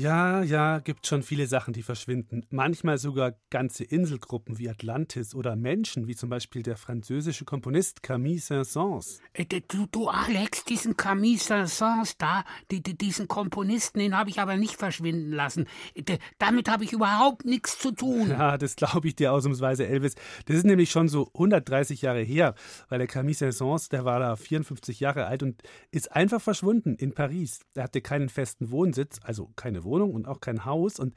Ja, 0.00 0.42
ja, 0.42 0.78
gibt 0.78 1.06
schon 1.06 1.22
viele 1.22 1.46
Sachen, 1.46 1.74
die 1.74 1.82
verschwinden. 1.82 2.46
Manchmal 2.48 2.96
sogar 2.96 3.34
ganze 3.50 3.84
Inselgruppen 3.84 4.58
wie 4.58 4.70
Atlantis 4.70 5.34
oder 5.34 5.56
Menschen, 5.56 6.06
wie 6.06 6.16
zum 6.16 6.30
Beispiel 6.30 6.62
der 6.62 6.78
französische 6.78 7.44
Komponist 7.44 8.02
Camille 8.02 8.40
Saint-Saëns. 8.40 9.18
Äh, 9.34 9.44
Du, 9.68 9.86
du, 9.90 10.08
Alex, 10.08 10.64
diesen 10.64 10.96
Camille 10.96 11.36
Saint-Saëns 11.36 12.14
da, 12.16 12.44
die, 12.70 12.82
die, 12.82 12.96
diesen 12.96 13.28
Komponisten, 13.28 13.98
den 13.98 14.16
habe 14.16 14.30
ich 14.30 14.40
aber 14.40 14.56
nicht 14.56 14.76
verschwinden 14.76 15.32
lassen. 15.32 15.66
D 15.94 16.18
damit 16.38 16.70
habe 16.70 16.84
ich 16.84 16.94
überhaupt 16.94 17.44
nichts 17.44 17.78
zu 17.78 17.90
tun. 17.90 18.30
Ja, 18.30 18.56
das 18.56 18.76
glaube 18.76 19.06
ich 19.06 19.16
dir 19.16 19.34
ausnahmsweise, 19.34 19.86
Elvis. 19.86 20.14
Das 20.46 20.56
ist 20.56 20.64
nämlich 20.64 20.90
schon 20.90 21.08
so 21.08 21.28
130 21.34 22.00
Jahre 22.00 22.22
her, 22.22 22.54
weil 22.88 23.00
der 23.00 23.06
Camille 23.06 23.36
Saint-Saëns, 23.36 23.90
der 23.90 24.06
war 24.06 24.18
da 24.18 24.36
54 24.36 24.98
Jahre 24.98 25.26
alt 25.26 25.42
und 25.42 25.62
ist 25.90 26.10
einfach 26.12 26.40
verschwunden 26.40 26.94
in 26.94 27.12
Paris. 27.12 27.60
Er 27.74 27.82
hatte 27.82 28.00
keinen 28.00 28.30
festen 28.30 28.70
Wohnsitz, 28.70 29.20
also 29.22 29.50
keine 29.56 29.84
Wohnung 29.84 29.89
und 29.98 30.26
auch 30.26 30.40
kein 30.40 30.64
Haus 30.64 30.98
und 30.98 31.14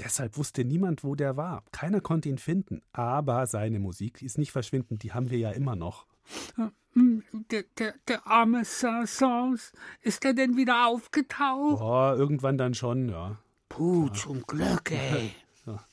Deshalb 0.00 0.36
wusste 0.36 0.64
niemand, 0.64 1.04
wo 1.04 1.14
der 1.14 1.36
war. 1.36 1.62
Keiner 1.70 2.00
konnte 2.00 2.28
ihn 2.28 2.38
finden. 2.38 2.82
Aber 2.92 3.46
seine 3.46 3.78
Musik 3.78 4.22
ist 4.22 4.38
nicht 4.38 4.50
verschwinden, 4.50 4.98
die 4.98 5.12
haben 5.12 5.30
wir 5.30 5.38
ja 5.38 5.50
immer 5.50 5.76
noch. 5.76 6.06
Der, 7.50 7.64
der, 7.78 7.94
der 8.08 8.26
arme 8.26 8.64
Saint-Saëns, 8.64 9.72
ist 10.02 10.24
er 10.24 10.32
denn 10.32 10.56
wieder 10.56 10.86
aufgetaucht? 10.86 11.80
Oh, 11.80 12.14
irgendwann 12.16 12.56
dann 12.56 12.74
schon, 12.74 13.08
ja. 13.08 13.36
Puh, 13.68 14.08
zum 14.10 14.42
Glück, 14.42 14.90
ey. 14.90 15.32
Ja. 15.66 15.84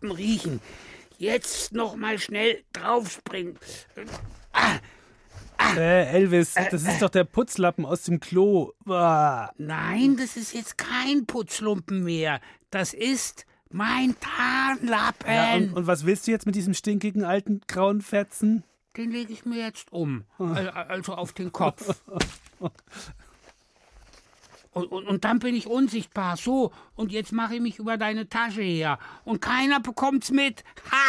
Tarnlappen 0.00 0.10
riechen. 0.10 0.60
Jetzt 1.18 1.72
noch 1.72 1.96
mal 1.96 2.18
schnell 2.18 2.62
draufspringen. 2.72 3.58
Ah, 4.52 4.78
Äh, 5.76 6.06
Elvis, 6.12 6.54
das 6.54 6.84
ist 6.84 7.02
doch 7.02 7.10
der 7.10 7.24
Putzlappen 7.24 7.84
aus 7.84 8.02
dem 8.04 8.20
Klo. 8.20 8.72
Ah. 8.86 9.50
nein, 9.58 10.16
das 10.16 10.36
ist 10.36 10.54
jetzt 10.54 10.78
kein 10.78 11.26
Putzlumpen 11.26 12.04
mehr. 12.04 12.40
Das 12.70 12.94
ist 12.94 13.44
mein 13.70 14.14
Tarnlappen. 14.20 15.26
Ja, 15.34 15.54
und, 15.56 15.72
und 15.74 15.86
was 15.88 16.06
willst 16.06 16.26
du 16.26 16.30
jetzt 16.30 16.46
mit 16.46 16.54
diesem 16.54 16.74
stinkigen 16.74 17.24
alten 17.24 17.60
grauen 17.66 18.00
Fetzen? 18.02 18.62
Den 18.96 19.10
lege 19.10 19.32
ich 19.32 19.44
mir 19.44 19.58
jetzt 19.64 19.92
um. 19.92 20.24
Al- 20.38 20.70
Also 20.70 21.14
auf 21.14 21.32
den 21.32 21.50
Kopf. 21.52 22.00
Und, 24.72 24.86
und, 24.92 25.06
und 25.06 25.24
dann 25.24 25.38
bin 25.38 25.54
ich 25.54 25.66
unsichtbar. 25.66 26.36
So, 26.36 26.72
und 26.94 27.10
jetzt 27.10 27.32
mache 27.32 27.54
ich 27.56 27.60
mich 27.60 27.78
über 27.78 27.96
deine 27.96 28.28
Tasche 28.28 28.62
her. 28.62 28.98
Und 29.24 29.40
keiner 29.40 29.80
bekommt's 29.80 30.30
mit. 30.30 30.62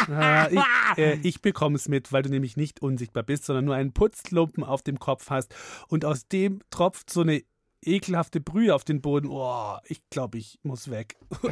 Ah, 0.09 0.47
ich 0.49 0.97
äh, 0.97 1.19
ich 1.23 1.41
bekomme 1.41 1.75
es 1.75 1.87
mit, 1.87 2.11
weil 2.11 2.23
du 2.23 2.29
nämlich 2.29 2.57
nicht 2.57 2.81
unsichtbar 2.81 3.23
bist, 3.23 3.45
sondern 3.45 3.65
nur 3.65 3.75
einen 3.75 3.93
Putzlumpen 3.93 4.63
auf 4.63 4.81
dem 4.81 4.99
Kopf 4.99 5.29
hast. 5.29 5.53
Und 5.87 6.05
aus 6.05 6.27
dem 6.27 6.61
tropft 6.71 7.09
so 7.11 7.21
eine 7.21 7.43
ekelhafte 7.81 8.39
Brühe 8.41 8.73
auf 8.73 8.83
den 8.83 9.01
Boden. 9.01 9.27
Oh, 9.29 9.77
ich 9.85 10.01
glaube, 10.09 10.37
ich 10.37 10.59
muss 10.63 10.89
weg. 10.89 11.15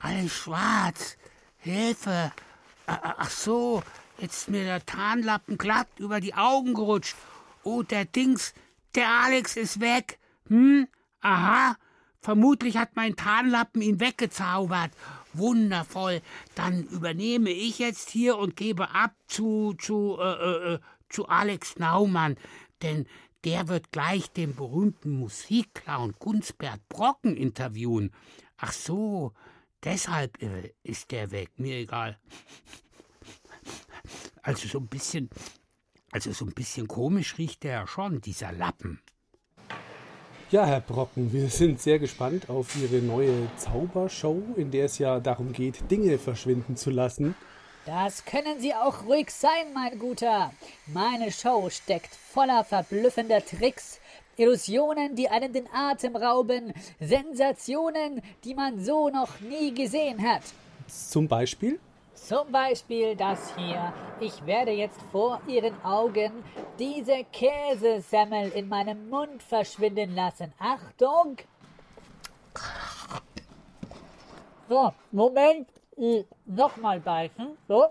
Alles 0.00 0.32
schwarz. 0.32 1.16
Hilfe. 1.58 2.32
A- 2.86 3.14
Ach 3.18 3.30
so, 3.30 3.82
jetzt 4.18 4.36
ist 4.42 4.48
mir 4.50 4.64
der 4.64 4.84
Tarnlappen 4.86 5.58
glatt 5.58 5.88
über 5.98 6.20
die 6.20 6.34
Augen 6.34 6.74
gerutscht. 6.74 7.16
Oh, 7.64 7.82
der 7.82 8.04
Dings, 8.04 8.54
der 8.94 9.08
Alex 9.08 9.56
ist 9.56 9.80
weg. 9.80 10.17
Hm? 10.48 10.88
Aha. 11.20 11.76
Vermutlich 12.20 12.76
hat 12.76 12.96
mein 12.96 13.16
Tarnlappen 13.16 13.80
ihn 13.80 14.00
weggezaubert. 14.00 14.90
Wundervoll. 15.34 16.20
Dann 16.54 16.84
übernehme 16.84 17.50
ich 17.50 17.78
jetzt 17.78 18.10
hier 18.10 18.36
und 18.38 18.56
gebe 18.56 18.90
ab 18.90 19.14
zu, 19.26 19.74
zu, 19.74 20.18
äh, 20.20 20.24
äh, 20.24 20.74
äh, 20.74 20.78
zu 21.08 21.28
Alex 21.28 21.78
Naumann. 21.78 22.36
Denn 22.82 23.06
der 23.44 23.68
wird 23.68 23.92
gleich 23.92 24.30
den 24.32 24.54
berühmten 24.54 25.12
Musikclown 25.12 26.14
Gunsbert 26.18 26.86
Brocken 26.88 27.36
interviewen. 27.36 28.12
Ach 28.56 28.72
so, 28.72 29.32
deshalb 29.84 30.42
äh, 30.42 30.74
ist 30.82 31.12
der 31.12 31.30
weg. 31.30 31.50
Mir 31.56 31.76
egal. 31.76 32.18
Also 34.42 34.66
so 34.66 34.78
ein 34.78 34.88
bisschen, 34.88 35.30
also 36.10 36.32
so 36.32 36.44
ein 36.46 36.54
bisschen 36.54 36.88
komisch 36.88 37.38
riecht 37.38 37.62
der 37.62 37.72
ja 37.72 37.86
schon, 37.86 38.20
dieser 38.20 38.52
Lappen. 38.52 39.00
Ja, 40.50 40.64
Herr 40.64 40.80
Brocken, 40.80 41.30
wir 41.30 41.50
sind 41.50 41.78
sehr 41.78 41.98
gespannt 41.98 42.48
auf 42.48 42.74
Ihre 42.82 43.02
neue 43.02 43.34
Zaubershow, 43.58 44.42
in 44.56 44.70
der 44.70 44.86
es 44.86 44.96
ja 44.96 45.20
darum 45.20 45.52
geht, 45.52 45.90
Dinge 45.90 46.16
verschwinden 46.16 46.74
zu 46.74 46.88
lassen. 46.88 47.34
Das 47.84 48.24
können 48.24 48.58
Sie 48.58 48.72
auch 48.72 49.04
ruhig 49.04 49.30
sein, 49.30 49.74
mein 49.74 49.98
Guter. 49.98 50.50
Meine 50.86 51.32
Show 51.32 51.68
steckt 51.68 52.14
voller 52.14 52.64
verblüffender 52.64 53.44
Tricks, 53.44 54.00
Illusionen, 54.38 55.16
die 55.16 55.28
einen 55.28 55.52
den 55.52 55.66
Atem 55.70 56.16
rauben, 56.16 56.72
Sensationen, 56.98 58.22
die 58.44 58.54
man 58.54 58.82
so 58.82 59.10
noch 59.10 59.40
nie 59.40 59.74
gesehen 59.74 60.26
hat. 60.26 60.44
Zum 60.86 61.28
Beispiel? 61.28 61.78
Zum 62.26 62.50
Beispiel 62.52 63.16
das 63.16 63.54
hier. 63.56 63.92
Ich 64.20 64.44
werde 64.44 64.72
jetzt 64.72 65.00
vor 65.12 65.40
Ihren 65.46 65.82
Augen 65.84 66.44
diese 66.78 67.24
Käsesemmel 67.32 68.50
in 68.50 68.68
meinem 68.68 69.08
Mund 69.08 69.42
verschwinden 69.42 70.14
lassen. 70.14 70.52
Achtung! 70.58 71.36
So, 74.68 74.92
Moment. 75.12 75.68
Hm, 75.96 76.24
Nochmal 76.44 77.00
beißen. 77.00 77.56
So. 77.66 77.86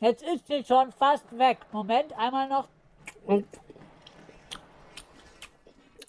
Jetzt 0.00 0.22
ist 0.22 0.46
sie 0.48 0.64
schon 0.64 0.90
fast 0.92 1.26
weg. 1.38 1.58
Moment, 1.72 2.12
einmal 2.18 2.48
noch. 2.48 2.68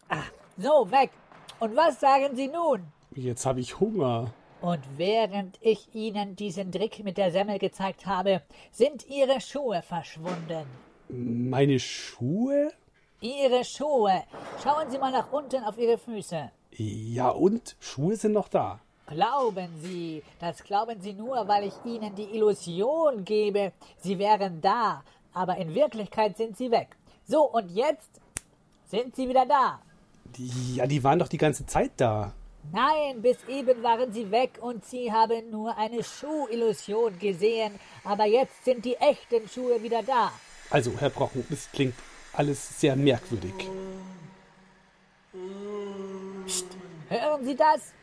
Ah, 0.09 0.23
So, 0.57 0.89
weg. 0.91 1.11
Und 1.59 1.75
was 1.75 1.99
sagen 1.99 2.35
Sie 2.35 2.47
nun? 2.47 2.91
Jetzt 3.11 3.45
habe 3.45 3.59
ich 3.59 3.79
Hunger. 3.79 4.33
Und 4.61 4.81
während 4.97 5.57
ich 5.61 5.93
Ihnen 5.93 6.35
diesen 6.35 6.71
Trick 6.71 7.03
mit 7.03 7.17
der 7.17 7.31
Semmel 7.31 7.59
gezeigt 7.59 8.05
habe, 8.05 8.41
sind 8.71 9.07
Ihre 9.07 9.41
Schuhe 9.41 9.81
verschwunden. 9.81 10.65
Meine 11.09 11.79
Schuhe? 11.79 12.71
Ihre 13.21 13.63
Schuhe. 13.63 14.23
Schauen 14.63 14.89
Sie 14.89 14.97
mal 14.97 15.11
nach 15.11 15.31
unten 15.31 15.63
auf 15.63 15.77
Ihre 15.77 15.97
Füße. 15.97 16.51
Ja, 16.71 17.29
und? 17.29 17.75
Schuhe 17.79 18.15
sind 18.15 18.33
noch 18.33 18.47
da. 18.47 18.79
Glauben 19.07 19.69
Sie, 19.83 20.23
das 20.39 20.63
glauben 20.63 20.99
Sie 20.99 21.13
nur, 21.13 21.47
weil 21.47 21.65
ich 21.65 21.73
Ihnen 21.85 22.15
die 22.15 22.35
Illusion 22.35 23.23
gebe, 23.23 23.71
Sie 23.99 24.17
wären 24.17 24.61
da, 24.61 25.03
aber 25.31 25.57
in 25.57 25.75
Wirklichkeit 25.75 26.37
sind 26.37 26.57
Sie 26.57 26.71
weg. 26.71 26.87
So, 27.27 27.43
und 27.43 27.69
jetzt 27.69 28.09
sind 28.87 29.15
Sie 29.15 29.29
wieder 29.29 29.45
da. 29.45 29.79
Ja, 30.73 30.87
die 30.87 31.03
waren 31.03 31.19
doch 31.19 31.27
die 31.27 31.37
ganze 31.37 31.65
Zeit 31.67 31.91
da. 31.97 32.33
Nein, 32.71 33.21
bis 33.21 33.37
eben 33.47 33.83
waren 33.83 34.11
Sie 34.11 34.31
weg 34.31 34.57
und 34.59 34.83
Sie 34.85 35.11
haben 35.11 35.49
nur 35.49 35.77
eine 35.77 36.03
Schuhillusion 36.03 37.17
gesehen, 37.19 37.79
aber 38.03 38.25
jetzt 38.25 38.65
sind 38.65 38.83
die 38.85 38.95
echten 38.95 39.47
Schuhe 39.47 39.81
wieder 39.81 40.03
da. 40.03 40.31
Also, 40.69 40.91
Herr 40.99 41.09
Brocken, 41.09 41.45
das 41.49 41.71
klingt 41.71 41.95
alles 42.33 42.79
sehr 42.79 42.95
merkwürdig. 42.95 43.53
Psst, 46.45 46.67
hören 47.09 47.45
Sie 47.45 47.55
das? 47.55 47.93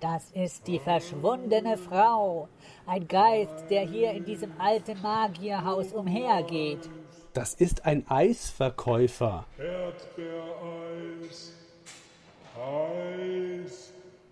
Das 0.00 0.30
ist 0.32 0.66
die 0.66 0.80
verschwundene 0.80 1.78
Frau. 1.78 2.48
Ein 2.86 3.06
Geist, 3.06 3.70
der 3.70 3.82
hier 3.82 4.10
in 4.10 4.24
diesem 4.24 4.52
alten 4.58 5.00
Magierhaus 5.00 5.92
umhergeht. 5.92 6.90
Das 7.32 7.54
ist 7.54 7.86
ein 7.86 8.04
Eisverkäufer. 8.08 9.46
Erdbeereis. 9.58 11.52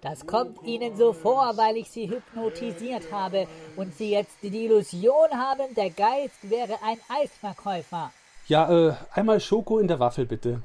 Das 0.01 0.27
kommt 0.27 0.63
Ihnen 0.65 0.97
so 0.97 1.13
vor, 1.13 1.57
weil 1.57 1.77
ich 1.77 1.91
Sie 1.91 2.09
hypnotisiert 2.09 3.13
habe 3.13 3.47
und 3.77 3.95
Sie 3.95 4.11
jetzt 4.11 4.37
die 4.43 4.65
Illusion 4.65 5.31
haben, 5.33 5.75
der 5.75 5.91
Geist 5.91 6.51
wäre 6.51 6.75
ein 6.83 6.99
Eisverkäufer. 7.09 8.13
Ja, 8.47 8.89
äh, 8.89 8.95
einmal 9.13 9.41
Schoko 9.41 9.79
in 9.79 9.89
der 9.89 10.01
Waffel, 10.01 10.27
bitte. 10.27 10.63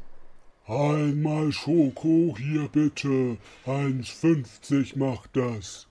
Einmal 0.68 1.52
Schoko 1.52 2.36
hier 2.38 2.68
bitte. 2.72 3.38
1,50 3.68 4.98
macht 4.98 5.30
das. 5.34 5.86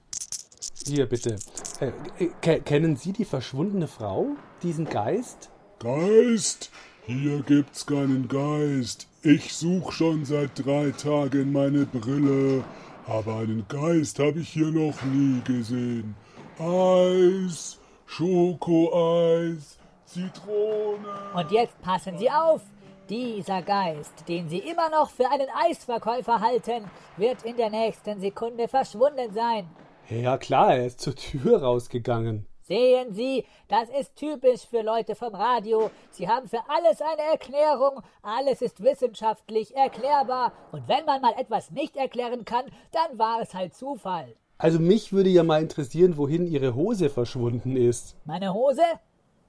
Hier, 0.85 1.07
bitte. 1.07 1.37
Äh, 1.81 1.93
äh, 2.25 2.61
kennen 2.61 2.97
Sie 2.97 3.13
die 3.13 3.25
verschwundene 3.25 3.87
Frau? 3.87 4.31
Diesen 4.63 4.87
Geist? 4.87 5.51
Geist? 5.79 6.71
Hier 7.07 7.43
gibt's 7.43 7.87
keinen 7.87 8.27
Geist. 8.27 9.07
Ich 9.27 9.55
such 9.55 9.91
schon 9.93 10.27
seit 10.27 10.51
drei 10.55 10.91
Tagen 10.91 11.51
meine 11.51 11.87
Brille, 11.87 12.63
aber 13.07 13.37
einen 13.37 13.65
Geist 13.69 14.19
habe 14.19 14.41
ich 14.41 14.51
hier 14.51 14.67
noch 14.67 15.03
nie 15.03 15.41
gesehen. 15.45 16.15
Eis, 16.59 17.81
Schokoeis, 18.05 19.79
Zitrone. 20.05 21.09
Und 21.35 21.51
jetzt 21.51 21.81
passen 21.81 22.19
Sie 22.19 22.31
auf! 22.31 22.61
Dieser 23.09 23.63
Geist, 23.63 24.29
den 24.29 24.51
Sie 24.51 24.59
immer 24.59 24.91
noch 24.91 25.09
für 25.09 25.31
einen 25.31 25.49
Eisverkäufer 25.71 26.41
halten, 26.41 26.85
wird 27.17 27.45
in 27.45 27.57
der 27.57 27.71
nächsten 27.71 28.21
Sekunde 28.21 28.69
verschwunden 28.69 29.33
sein. 29.33 29.67
Ja 30.11 30.37
klar, 30.37 30.77
er 30.77 30.85
ist 30.85 31.01
zur 31.01 31.15
Tür 31.15 31.63
rausgegangen. 31.63 32.47
Sehen 32.67 33.13
Sie, 33.13 33.45
das 33.69 33.91
ist 33.91 34.17
typisch 34.17 34.67
für 34.67 34.81
Leute 34.81 35.15
vom 35.15 35.35
Radio. 35.35 35.91
Sie 36.11 36.27
haben 36.27 36.49
für 36.49 36.61
alles 36.67 37.03
eine 37.03 37.21
Erklärung, 37.33 38.01
alles 38.23 38.63
ist 38.63 38.83
wissenschaftlich 38.83 39.77
erklärbar, 39.77 40.53
und 40.73 40.89
wenn 40.89 41.05
man 41.05 41.21
mal 41.21 41.35
etwas 41.39 41.71
nicht 41.71 41.95
erklären 41.95 42.47
kann, 42.47 42.65
dann 42.91 43.19
war 43.19 43.43
es 43.43 43.53
halt 43.53 43.75
Zufall. 43.75 44.35
Also 44.57 44.79
mich 44.79 45.13
würde 45.13 45.29
ja 45.29 45.43
mal 45.43 45.61
interessieren, 45.61 46.17
wohin 46.17 46.47
Ihre 46.47 46.75
Hose 46.75 47.11
verschwunden 47.11 47.77
ist. 47.77 48.17
Meine 48.25 48.55
Hose? 48.55 48.83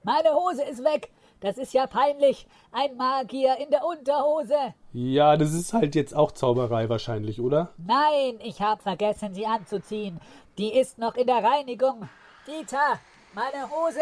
Meine 0.02 0.34
Hose 0.34 0.64
ist 0.64 0.84
weg. 0.84 1.10
Das 1.40 1.56
ist 1.56 1.72
ja 1.72 1.86
peinlich. 1.86 2.46
Ein 2.70 2.98
Magier 2.98 3.56
in 3.58 3.70
der 3.70 3.86
Unterhose. 3.86 4.74
Ja, 4.92 5.38
das 5.38 5.54
ist 5.54 5.72
halt 5.72 5.94
jetzt 5.94 6.14
auch 6.14 6.32
Zauberei 6.32 6.90
wahrscheinlich, 6.90 7.40
oder? 7.40 7.70
Nein, 7.78 8.38
ich 8.42 8.60
habe 8.60 8.82
vergessen, 8.82 9.32
sie 9.32 9.46
anzuziehen. 9.46 10.20
Die 10.58 10.74
ist 10.74 10.98
noch 10.98 11.14
in 11.14 11.26
der 11.26 11.42
Reinigung. 11.42 12.10
Dieter, 12.46 13.00
meine 13.34 13.68
Hose. 13.68 14.00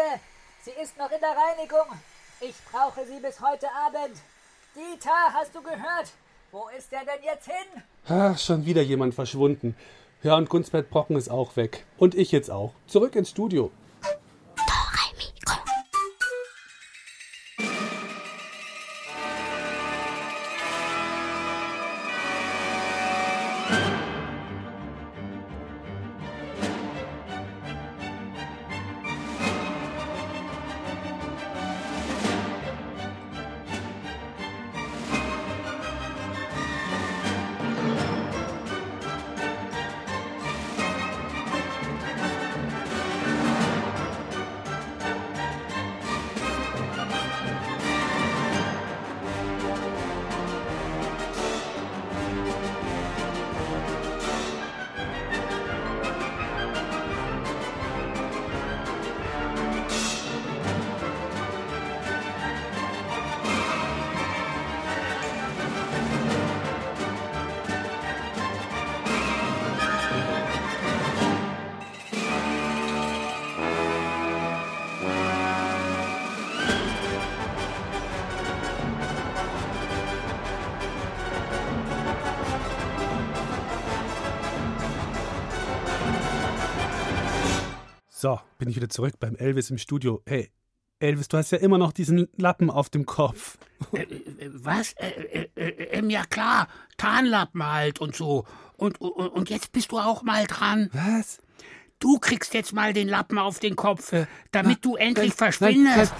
Sie 0.61 0.71
ist 0.79 0.95
noch 0.99 1.09
in 1.09 1.19
der 1.19 1.35
Reinigung. 1.35 1.87
Ich 2.39 2.53
brauche 2.71 3.03
sie 3.05 3.19
bis 3.19 3.41
heute 3.41 3.67
Abend. 3.73 4.15
Dieter, 4.75 5.33
hast 5.33 5.55
du 5.55 5.63
gehört? 5.63 6.11
Wo 6.51 6.67
ist 6.77 6.91
der 6.91 6.99
denn 6.99 7.23
jetzt 7.23 7.47
hin? 7.47 7.81
Ach, 8.07 8.37
schon 8.37 8.63
wieder 8.65 8.83
jemand 8.83 9.15
verschwunden. 9.15 9.75
Ja, 10.21 10.35
und 10.35 10.49
Gunstbert 10.49 10.91
Brocken 10.91 11.15
ist 11.15 11.29
auch 11.29 11.55
weg. 11.55 11.85
Und 11.97 12.13
ich 12.13 12.31
jetzt 12.31 12.51
auch. 12.51 12.73
Zurück 12.85 13.15
ins 13.15 13.31
Studio. 13.31 13.71
Bin 88.57 88.69
ich 88.69 88.75
wieder 88.75 88.89
zurück 88.89 89.15
beim 89.19 89.35
Elvis 89.35 89.69
im 89.69 89.77
Studio. 89.77 90.21
Hey, 90.25 90.51
Elvis, 90.99 91.27
du 91.27 91.37
hast 91.37 91.51
ja 91.51 91.57
immer 91.57 91.77
noch 91.77 91.91
diesen 91.91 92.29
Lappen 92.37 92.69
auf 92.69 92.89
dem 92.89 93.05
Kopf. 93.05 93.57
Äh, 93.93 94.03
äh, 94.03 94.49
was? 94.53 94.93
Äh, 94.93 95.49
äh, 95.55 95.69
äh, 95.99 96.05
ja 96.07 96.23
klar, 96.23 96.67
Tarnlappen 96.97 97.65
halt 97.69 97.99
und 97.99 98.15
so. 98.15 98.45
Und, 98.77 99.01
und, 99.01 99.11
und 99.11 99.49
jetzt 99.49 99.71
bist 99.71 99.91
du 99.91 99.99
auch 99.99 100.23
mal 100.23 100.45
dran. 100.45 100.89
Was? 100.93 101.39
Du 101.99 102.19
kriegst 102.19 102.53
jetzt 102.53 102.73
mal 102.73 102.93
den 102.93 103.07
Lappen 103.07 103.37
auf 103.37 103.59
den 103.59 103.75
Kopf, 103.75 104.13
damit 104.51 104.83
du 104.83 104.95
endlich 104.95 105.33
verschwindest. 105.33 106.13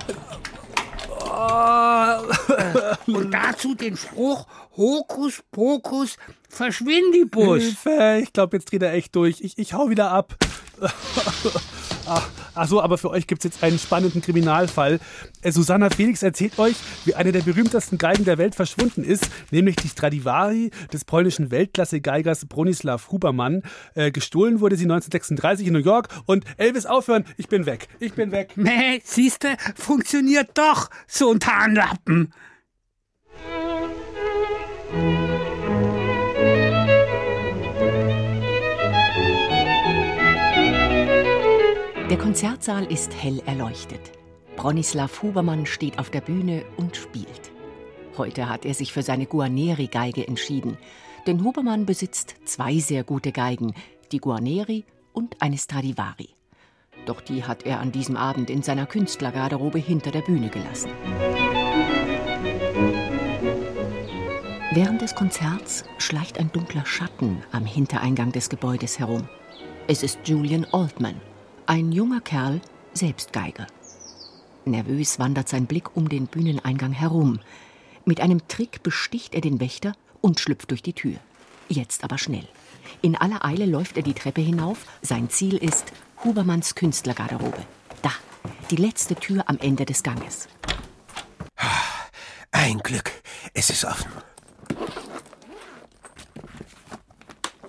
Und 3.07 3.31
dazu 3.31 3.75
den 3.75 3.97
Spruch 3.97 4.47
Hokus 4.77 5.43
Pokus 5.51 6.17
Verschwindibus. 6.49 7.61
Hilfe, 7.61 8.19
ich 8.23 8.31
glaube, 8.31 8.57
jetzt 8.57 8.71
dreht 8.71 8.83
er 8.83 8.93
echt 8.93 9.15
durch. 9.15 9.41
Ich, 9.41 9.57
ich 9.57 9.73
hau 9.73 9.89
wieder 9.89 10.11
ab. 10.11 10.37
Ach, 12.07 12.29
ach 12.53 12.67
so, 12.67 12.81
aber 12.81 12.97
für 12.97 13.09
euch 13.09 13.27
gibt 13.27 13.43
es 13.43 13.51
jetzt 13.51 13.63
einen 13.63 13.79
spannenden 13.79 14.21
Kriminalfall. 14.21 14.99
Äh, 15.41 15.51
Susanna 15.51 15.89
Felix 15.89 16.21
erzählt 16.23 16.57
euch, 16.59 16.75
wie 17.05 17.15
eine 17.15 17.31
der 17.31 17.41
berühmtesten 17.41 17.97
Geigen 17.97 18.25
der 18.25 18.37
Welt 18.37 18.55
verschwunden 18.55 19.03
ist, 19.03 19.27
nämlich 19.51 19.75
die 19.75 19.89
Stradivari 19.89 20.71
des 20.93 21.05
polnischen 21.05 21.51
Weltklasse-Geigers 21.51 22.45
Bronislaw 22.45 23.01
Hubermann. 23.11 23.63
Äh, 23.95 24.11
gestohlen 24.11 24.59
wurde 24.59 24.75
sie 24.75 24.85
1936 24.85 25.67
in 25.67 25.73
New 25.73 25.79
York 25.79 26.09
und 26.25 26.45
Elvis 26.57 26.85
aufhören, 26.85 27.25
ich 27.37 27.47
bin 27.47 27.65
weg, 27.65 27.87
ich 27.99 28.13
bin 28.13 28.31
weg. 28.31 28.51
Meh, 28.55 28.99
siehste, 29.03 29.57
funktioniert 29.75 30.49
doch, 30.53 30.89
so 31.07 31.31
ein 31.31 31.39
Tarnlappen. 31.39 32.33
Konzertsaal 42.35 42.83
ist 42.91 43.15
hell 43.15 43.41
erleuchtet. 43.45 44.11
Bronislaw 44.57 45.09
Hubermann 45.21 45.65
steht 45.65 45.99
auf 45.99 46.09
der 46.09 46.19
Bühne 46.19 46.65
und 46.75 46.97
spielt. 46.97 47.53
Heute 48.17 48.49
hat 48.49 48.65
er 48.65 48.73
sich 48.73 48.91
für 48.91 49.03
seine 49.03 49.25
Guarneri-Geige 49.25 50.27
entschieden, 50.27 50.77
denn 51.27 51.45
Hubermann 51.45 51.85
besitzt 51.85 52.35
zwei 52.43 52.77
sehr 52.79 53.05
gute 53.05 53.31
Geigen, 53.31 53.73
die 54.11 54.17
Guarneri 54.17 54.83
und 55.13 55.41
eine 55.41 55.57
Stradivari. 55.57 56.27
Doch 57.05 57.21
die 57.21 57.45
hat 57.45 57.63
er 57.63 57.79
an 57.79 57.93
diesem 57.93 58.17
Abend 58.17 58.49
in 58.49 58.63
seiner 58.63 58.85
Künstlergarderobe 58.85 59.79
hinter 59.79 60.11
der 60.11 60.19
Bühne 60.19 60.49
gelassen. 60.49 60.91
Während 64.73 65.01
des 65.01 65.15
Konzerts 65.15 65.85
schleicht 65.99 66.37
ein 66.37 66.51
dunkler 66.51 66.85
Schatten 66.85 67.41
am 67.53 67.65
Hintereingang 67.65 68.33
des 68.33 68.49
Gebäudes 68.49 68.99
herum. 68.99 69.29
Es 69.87 70.03
ist 70.03 70.19
Julian 70.25 70.65
Altman, 70.73 71.21
ein 71.67 71.91
junger 71.91 72.21
Kerl, 72.21 72.62
selbst 72.93 73.34
Geiger. 73.34 73.67
Nervös 74.65 75.19
wandert 75.19 75.49
sein 75.49 75.67
Blick 75.67 75.95
um 75.95 76.10
den 76.10 76.28
Bühneneingang 76.28 76.91
herum. 76.91 77.39
Mit 78.06 78.21
einem 78.21 78.47
Trick 78.47 78.84
besticht 78.84 79.36
er 79.36 79.41
den 79.41 79.60
Wächter 79.60 79.93
und 80.21 80.39
schlüpft 80.39 80.71
durch 80.71 80.82
die 80.82 80.93
Tür. 80.93 81.17
Jetzt 81.69 82.04
aber 82.04 82.17
schnell. 82.17 82.47
In 83.01 83.15
aller 83.15 83.43
Eile 83.43 83.65
läuft 83.65 83.97
er 83.97 84.04
die 84.04 84.13
Treppe 84.13 84.41
hinauf. 84.41 84.86
Sein 85.01 85.30
Ziel 85.30 85.58
ist 85.58 85.91
Hubermanns 86.23 86.75
Künstlergarderobe. 86.75 87.65
Da, 88.01 88.12
die 88.71 88.75
letzte 88.75 89.15
Tür 89.15 89.43
am 89.47 89.58
Ende 89.60 89.86
des 89.86 90.04
Ganges. 90.04 90.47
Ein 92.51 92.80
Glück, 92.80 93.12
es 93.54 93.69
ist 93.69 93.86
offen. 93.86 94.12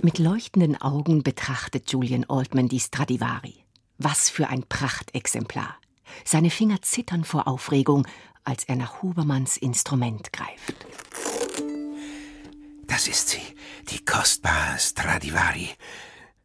Mit 0.00 0.18
leuchtenden 0.18 0.80
Augen 0.80 1.22
betrachtet 1.22 1.90
Julian 1.90 2.24
Altman 2.28 2.68
die 2.68 2.80
Stradivari. 2.80 3.65
Was 3.98 4.28
für 4.28 4.48
ein 4.48 4.62
Prachtexemplar. 4.62 5.76
Seine 6.24 6.50
Finger 6.50 6.82
zittern 6.82 7.24
vor 7.24 7.48
Aufregung, 7.48 8.06
als 8.44 8.64
er 8.64 8.76
nach 8.76 9.02
Hubermanns 9.02 9.56
Instrument 9.56 10.32
greift. 10.32 10.86
Das 12.86 13.08
ist 13.08 13.30
sie, 13.30 13.56
die 13.90 14.04
kostbare 14.04 14.78
Stradivari. 14.78 15.70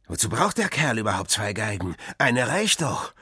Wozu 0.07 0.29
braucht 0.29 0.57
der 0.57 0.69
Kerl 0.69 0.97
überhaupt 0.97 1.31
zwei 1.31 1.53
Geigen? 1.53 1.95
Eine 2.17 2.47
reicht 2.47 2.81
doch. 2.81 3.13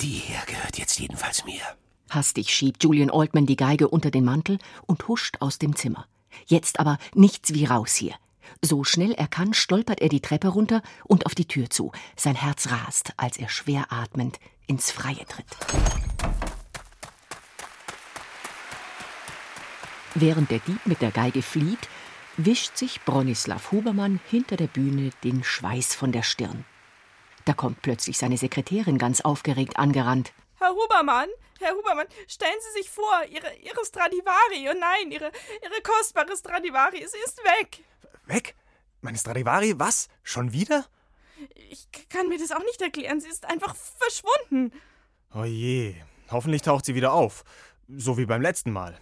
Die 0.00 0.06
hier 0.08 0.40
gehört 0.46 0.78
jetzt 0.78 0.98
jedenfalls 0.98 1.44
mir. 1.44 1.62
Hastig 2.10 2.50
schiebt 2.50 2.82
Julian 2.82 3.10
Altman 3.10 3.46
die 3.46 3.56
Geige 3.56 3.88
unter 3.88 4.10
den 4.10 4.24
Mantel 4.24 4.58
und 4.86 5.06
huscht 5.08 5.36
aus 5.40 5.58
dem 5.58 5.76
Zimmer. 5.76 6.06
Jetzt 6.46 6.80
aber 6.80 6.98
nichts 7.14 7.54
wie 7.54 7.64
raus 7.64 7.94
hier. 7.94 8.14
So 8.62 8.84
schnell 8.84 9.12
er 9.12 9.28
kann, 9.28 9.54
stolpert 9.54 10.00
er 10.00 10.08
die 10.08 10.20
Treppe 10.20 10.48
runter 10.48 10.82
und 11.04 11.26
auf 11.26 11.34
die 11.34 11.46
Tür 11.46 11.70
zu. 11.70 11.92
Sein 12.16 12.34
Herz 12.34 12.70
rast, 12.70 13.12
als 13.16 13.36
er 13.36 13.48
schwer 13.48 13.92
atmend 13.92 14.38
ins 14.66 14.90
Freie 14.90 15.24
tritt. 15.26 15.46
Während 20.14 20.50
der 20.50 20.60
Dieb 20.60 20.86
mit 20.86 21.02
der 21.02 21.10
Geige 21.10 21.42
flieht, 21.42 21.88
wischt 22.36 22.76
sich 22.76 23.02
Bronislaw 23.02 23.60
Hubermann 23.72 24.20
hinter 24.30 24.56
der 24.56 24.68
Bühne 24.68 25.10
den 25.24 25.42
Schweiß 25.42 25.94
von 25.94 26.12
der 26.12 26.22
Stirn. 26.22 26.64
Da 27.44 27.52
kommt 27.52 27.82
plötzlich 27.82 28.16
seine 28.16 28.38
Sekretärin 28.38 28.98
ganz 28.98 29.20
aufgeregt 29.20 29.76
angerannt. 29.76 30.32
Herr 30.58 30.70
Hubermann, 30.70 31.28
Herr 31.60 31.74
Hubermann, 31.74 32.06
stellen 32.26 32.58
Sie 32.60 32.80
sich 32.80 32.90
vor, 32.90 33.24
Ihre, 33.28 33.54
Ihre 33.56 33.84
Stradivari, 33.84 34.68
oh 34.70 34.78
nein, 34.78 35.10
Ihre, 35.10 35.30
Ihre 35.62 35.82
kostbare 35.82 36.36
Stradivari, 36.36 37.06
sie 37.06 37.18
ist 37.24 37.38
weg. 37.44 37.84
Weg? 38.26 38.54
Meine 39.00 39.18
Stradivari? 39.18 39.74
Was? 39.78 40.08
Schon 40.22 40.52
wieder? 40.52 40.86
Ich 41.70 41.88
kann 42.08 42.28
mir 42.28 42.38
das 42.38 42.52
auch 42.52 42.64
nicht 42.64 42.80
erklären, 42.80 43.20
sie 43.20 43.28
ist 43.28 43.44
einfach 43.44 43.74
verschwunden. 43.74 44.72
Oh 45.34 45.44
je, 45.44 45.94
hoffentlich 46.30 46.62
taucht 46.62 46.84
sie 46.84 46.94
wieder 46.94 47.12
auf. 47.12 47.44
So 47.88 48.16
wie 48.16 48.26
beim 48.26 48.40
letzten 48.40 48.72
Mal. 48.72 48.98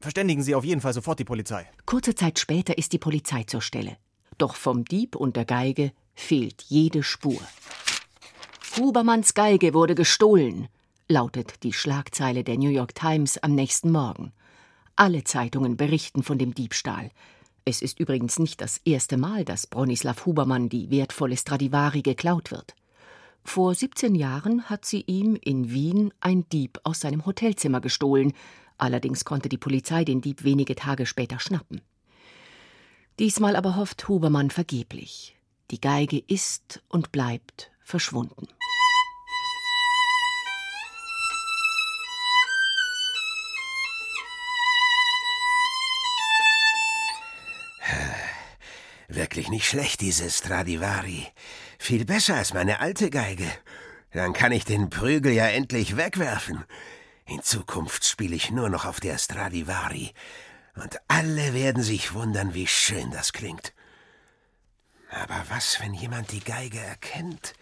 Verständigen 0.00 0.42
Sie 0.42 0.54
auf 0.54 0.64
jeden 0.64 0.80
Fall 0.80 0.94
sofort 0.94 1.18
die 1.18 1.24
Polizei. 1.24 1.68
Kurze 1.84 2.14
Zeit 2.14 2.38
später 2.38 2.78
ist 2.78 2.92
die 2.94 2.98
Polizei 2.98 3.44
zur 3.44 3.60
Stelle. 3.60 3.98
Doch 4.38 4.56
vom 4.56 4.84
Dieb 4.86 5.14
und 5.14 5.36
der 5.36 5.44
Geige 5.44 5.92
fehlt 6.14 6.62
jede 6.62 7.02
Spur. 7.02 7.40
Hubermanns 8.78 9.34
Geige 9.34 9.74
wurde 9.74 9.94
gestohlen, 9.94 10.68
lautet 11.06 11.62
die 11.64 11.74
Schlagzeile 11.74 12.44
der 12.44 12.56
New 12.56 12.70
York 12.70 12.94
Times 12.94 13.36
am 13.36 13.54
nächsten 13.54 13.92
Morgen. 13.92 14.32
Alle 14.96 15.24
Zeitungen 15.24 15.76
berichten 15.76 16.22
von 16.22 16.38
dem 16.38 16.54
Diebstahl. 16.54 17.10
Es 17.64 17.82
ist 17.82 18.00
übrigens 18.00 18.38
nicht 18.38 18.60
das 18.60 18.80
erste 18.84 19.16
Mal, 19.16 19.44
dass 19.44 19.66
Bronislaw 19.66 20.24
Hubermann 20.24 20.68
die 20.68 20.90
wertvolle 20.90 21.36
Stradivari 21.36 22.02
geklaut 22.02 22.50
wird. 22.50 22.74
Vor 23.42 23.74
17 23.74 24.14
Jahren 24.14 24.64
hat 24.64 24.84
sie 24.84 25.02
ihm 25.06 25.36
in 25.40 25.70
Wien 25.70 26.12
ein 26.20 26.48
Dieb 26.50 26.78
aus 26.84 27.00
seinem 27.00 27.24
Hotelzimmer 27.26 27.80
gestohlen, 27.80 28.34
Allerdings 28.80 29.26
konnte 29.26 29.50
die 29.50 29.58
Polizei 29.58 30.04
den 30.06 30.22
Dieb 30.22 30.42
wenige 30.42 30.74
Tage 30.74 31.04
später 31.04 31.38
schnappen. 31.38 31.82
Diesmal 33.18 33.54
aber 33.54 33.76
hofft 33.76 34.08
Hubermann 34.08 34.50
vergeblich. 34.50 35.36
Die 35.70 35.80
Geige 35.80 36.18
ist 36.18 36.82
und 36.88 37.12
bleibt 37.12 37.70
verschwunden. 37.82 38.48
Wirklich 49.12 49.48
nicht 49.50 49.68
schlecht, 49.68 50.02
diese 50.02 50.30
Stradivari. 50.30 51.26
Viel 51.80 52.04
besser 52.04 52.36
als 52.36 52.54
meine 52.54 52.78
alte 52.78 53.10
Geige. 53.10 53.50
Dann 54.12 54.32
kann 54.32 54.52
ich 54.52 54.64
den 54.64 54.88
Prügel 54.88 55.32
ja 55.32 55.48
endlich 55.48 55.96
wegwerfen. 55.96 56.64
In 57.26 57.42
Zukunft 57.42 58.04
spiele 58.04 58.36
ich 58.36 58.52
nur 58.52 58.68
noch 58.68 58.84
auf 58.84 59.00
der 59.00 59.18
Stradivari, 59.18 60.12
und 60.76 60.96
alle 61.08 61.54
werden 61.54 61.82
sich 61.82 62.14
wundern, 62.14 62.54
wie 62.54 62.68
schön 62.68 63.10
das 63.10 63.32
klingt. 63.32 63.72
Aber 65.10 65.44
was, 65.48 65.80
wenn 65.80 65.92
jemand 65.92 66.30
die 66.30 66.44
Geige 66.44 66.78
erkennt? 66.78 67.54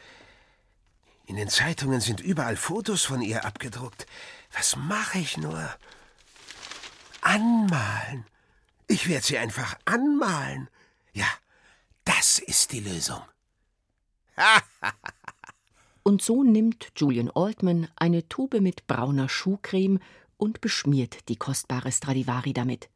In 1.24 1.36
den 1.36 1.48
Zeitungen 1.48 2.02
sind 2.02 2.20
überall 2.20 2.56
Fotos 2.56 3.04
von 3.04 3.22
ihr 3.22 3.46
abgedruckt. 3.46 4.06
Was 4.52 4.76
mache 4.76 5.18
ich 5.18 5.38
nur? 5.38 5.74
Anmalen. 7.22 8.26
Ich 8.86 9.08
werde 9.08 9.24
sie 9.24 9.38
einfach 9.38 9.78
anmalen. 9.86 10.68
Ja, 11.18 11.26
das 12.04 12.38
ist 12.38 12.72
die 12.72 12.80
Lösung. 12.80 13.20
Und 16.04 16.22
so 16.22 16.44
nimmt 16.44 16.92
Julian 16.94 17.30
Altman 17.34 17.88
eine 17.96 18.28
Tube 18.28 18.60
mit 18.60 18.86
brauner 18.86 19.28
Schuhcreme 19.28 19.98
und 20.36 20.60
beschmiert 20.60 21.28
die 21.28 21.36
kostbare 21.36 21.90
Stradivari 21.90 22.52
damit. 22.52 22.88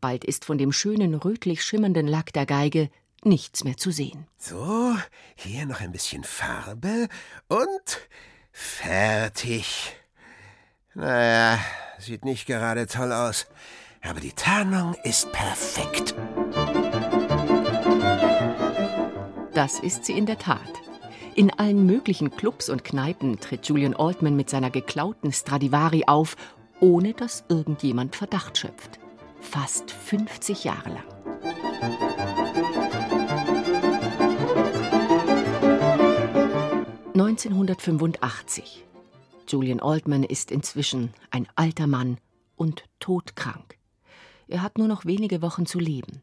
Bald 0.00 0.24
ist 0.24 0.44
von 0.44 0.58
dem 0.58 0.72
schönen 0.72 1.14
rötlich 1.14 1.62
schimmernden 1.62 2.08
Lack 2.08 2.32
der 2.32 2.44
Geige 2.44 2.90
nichts 3.22 3.62
mehr 3.62 3.76
zu 3.76 3.92
sehen. 3.92 4.26
So, 4.36 4.94
hier 5.36 5.64
noch 5.64 5.80
ein 5.80 5.92
bisschen 5.92 6.24
Farbe 6.24 7.08
und 7.46 8.08
fertig. 8.52 9.96
Naja, 10.92 11.60
sieht 11.98 12.24
nicht 12.24 12.46
gerade 12.46 12.86
toll 12.88 13.12
aus, 13.12 13.46
aber 14.02 14.20
die 14.20 14.32
Tarnung 14.32 14.94
ist 15.04 15.32
perfekt. 15.32 16.14
Das 19.54 19.78
ist 19.78 20.04
sie 20.04 20.18
in 20.18 20.26
der 20.26 20.38
Tat. 20.38 20.60
In 21.36 21.52
allen 21.52 21.86
möglichen 21.86 22.30
Clubs 22.32 22.68
und 22.68 22.82
Kneipen 22.82 23.38
tritt 23.38 23.68
Julian 23.68 23.94
Altman 23.94 24.34
mit 24.34 24.50
seiner 24.50 24.68
geklauten 24.68 25.32
Stradivari 25.32 26.04
auf, 26.08 26.36
ohne 26.80 27.14
dass 27.14 27.44
irgendjemand 27.48 28.16
Verdacht 28.16 28.58
schöpft. 28.58 28.98
Fast 29.40 29.92
50 29.92 30.64
Jahre 30.64 30.88
lang. 30.88 31.04
(1985). 37.14 38.84
Julian 39.46 39.78
Altman 39.78 40.24
ist 40.24 40.50
inzwischen 40.50 41.14
ein 41.30 41.46
alter 41.54 41.86
Mann 41.86 42.18
und 42.56 42.86
todkrank. 42.98 43.78
Er 44.48 44.62
hat 44.62 44.78
nur 44.78 44.88
noch 44.88 45.04
wenige 45.04 45.42
Wochen 45.42 45.64
zu 45.64 45.78
leben. 45.78 46.22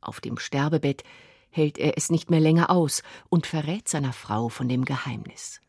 Auf 0.00 0.20
dem 0.20 0.38
Sterbebett 0.38 1.04
hält 1.50 1.78
er 1.78 1.96
es 1.96 2.10
nicht 2.10 2.30
mehr 2.30 2.40
länger 2.40 2.70
aus 2.70 3.02
und 3.28 3.46
verrät 3.46 3.88
seiner 3.88 4.12
Frau 4.12 4.48
von 4.48 4.68
dem 4.68 4.84
Geheimnis. 4.84 5.60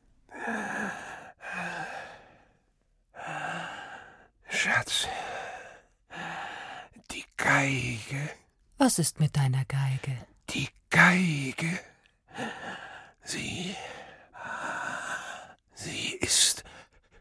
Schatz, 4.49 5.07
die 7.11 7.23
Geige. 7.37 8.29
Was 8.77 8.99
ist 8.99 9.19
mit 9.19 9.35
deiner 9.37 9.65
Geige? 9.65 10.17
Die 10.49 10.69
Geige. 10.89 11.79
Sie. 13.23 13.75
Sie 15.75 16.15
ist 16.15 16.63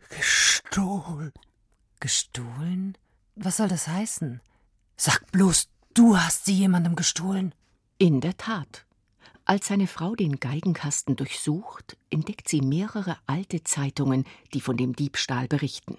gestohlen. 0.08 1.32
Gestohlen? 2.00 2.96
Was 3.36 3.58
soll 3.58 3.68
das 3.68 3.86
heißen? 3.86 4.40
Sag 4.96 5.30
bloß, 5.30 5.68
du 5.94 6.16
hast 6.16 6.44
sie 6.44 6.54
jemandem 6.54 6.96
gestohlen. 6.96 7.54
In 8.00 8.20
der 8.20 8.36
Tat. 8.36 8.84
Als 9.44 9.66
seine 9.66 9.88
Frau 9.88 10.14
den 10.14 10.38
Geigenkasten 10.38 11.16
durchsucht, 11.16 11.96
entdeckt 12.10 12.48
sie 12.48 12.60
mehrere 12.60 13.16
alte 13.26 13.64
Zeitungen, 13.64 14.24
die 14.54 14.60
von 14.60 14.76
dem 14.76 14.94
Diebstahl 14.94 15.48
berichten. 15.48 15.96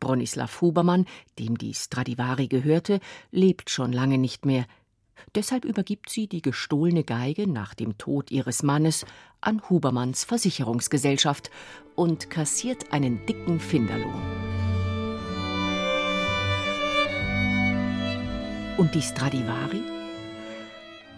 Bronislaw 0.00 0.60
Hubermann, 0.60 1.06
dem 1.38 1.56
die 1.56 1.72
Stradivari 1.72 2.46
gehörte, 2.46 3.00
lebt 3.30 3.70
schon 3.70 3.90
lange 3.90 4.18
nicht 4.18 4.44
mehr. 4.44 4.66
Deshalb 5.34 5.64
übergibt 5.64 6.10
sie 6.10 6.26
die 6.26 6.42
gestohlene 6.42 7.04
Geige 7.04 7.46
nach 7.46 7.72
dem 7.72 7.96
Tod 7.96 8.30
ihres 8.30 8.62
Mannes 8.62 9.06
an 9.40 9.62
Hubermanns 9.70 10.24
Versicherungsgesellschaft 10.24 11.50
und 11.94 12.28
kassiert 12.28 12.92
einen 12.92 13.24
dicken 13.24 13.60
Finderlohn. 13.60 14.20
Und 18.76 18.94
die 18.94 19.00
Stradivari? 19.00 19.93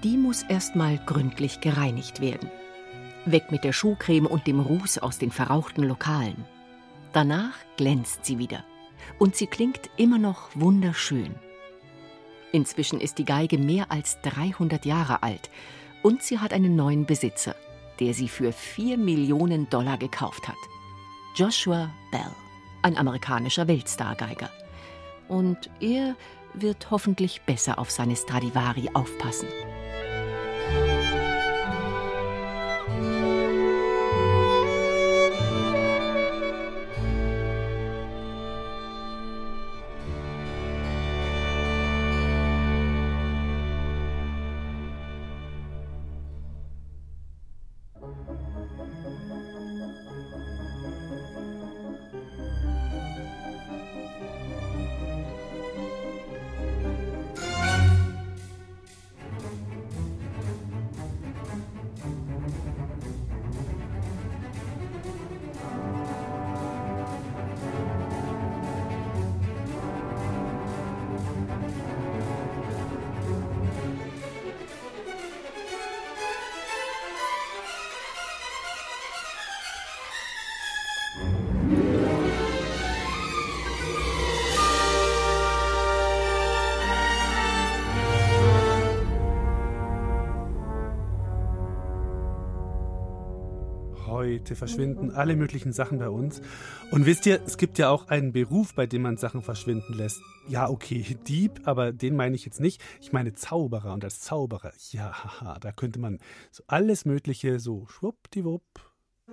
Die 0.04 0.16
muss 0.16 0.42
erstmal 0.42 0.98
gründlich 0.98 1.60
gereinigt 1.60 2.20
werden. 2.20 2.50
Weg 3.24 3.50
mit 3.50 3.64
der 3.64 3.72
Schuhcreme 3.72 4.26
und 4.26 4.46
dem 4.46 4.60
Ruß 4.60 4.98
aus 4.98 5.18
den 5.18 5.30
verrauchten 5.30 5.82
Lokalen. 5.82 6.44
Danach 7.12 7.54
glänzt 7.76 8.24
sie 8.24 8.38
wieder. 8.38 8.62
Und 9.18 9.36
sie 9.36 9.46
klingt 9.46 9.90
immer 9.96 10.18
noch 10.18 10.50
wunderschön. 10.54 11.34
Inzwischen 12.52 13.00
ist 13.00 13.18
die 13.18 13.24
Geige 13.24 13.58
mehr 13.58 13.90
als 13.90 14.20
300 14.22 14.84
Jahre 14.84 15.22
alt 15.22 15.50
und 16.02 16.22
sie 16.22 16.38
hat 16.38 16.52
einen 16.52 16.76
neuen 16.76 17.06
Besitzer, 17.06 17.54
der 18.00 18.14
sie 18.14 18.28
für 18.28 18.52
4 18.52 18.96
Millionen 18.98 19.68
Dollar 19.70 19.98
gekauft 19.98 20.46
hat. 20.46 20.56
Joshua 21.34 21.90
Bell, 22.10 22.30
ein 22.82 22.96
amerikanischer 22.96 23.66
Weltstar-Geiger. 23.66 24.50
Und 25.28 25.70
er 25.80 26.14
wird 26.54 26.90
hoffentlich 26.90 27.42
besser 27.42 27.78
auf 27.78 27.90
seine 27.90 28.16
Stradivari 28.16 28.90
aufpassen. 28.94 29.48
Heute 94.46 94.54
verschwinden 94.54 95.10
alle 95.10 95.34
möglichen 95.34 95.72
Sachen 95.72 95.98
bei 95.98 96.08
uns. 96.08 96.40
Und 96.92 97.04
wisst 97.04 97.26
ihr, 97.26 97.42
es 97.44 97.58
gibt 97.58 97.78
ja 97.78 97.90
auch 97.90 98.06
einen 98.06 98.32
Beruf, 98.32 98.76
bei 98.76 98.86
dem 98.86 99.02
man 99.02 99.16
Sachen 99.16 99.42
verschwinden 99.42 99.92
lässt. 99.92 100.20
Ja, 100.46 100.70
okay, 100.70 101.18
Dieb, 101.26 101.62
aber 101.64 101.90
den 101.90 102.14
meine 102.14 102.36
ich 102.36 102.44
jetzt 102.44 102.60
nicht. 102.60 102.80
Ich 103.00 103.12
meine 103.12 103.34
Zauberer. 103.34 103.92
Und 103.92 104.04
als 104.04 104.20
Zauberer, 104.20 104.72
ja, 104.92 105.24
haha, 105.24 105.58
da 105.58 105.72
könnte 105.72 105.98
man 105.98 106.20
so 106.52 106.62
alles 106.68 107.04
Mögliche 107.04 107.58
so 107.58 107.88
schwuppdiwupp. 107.88 108.62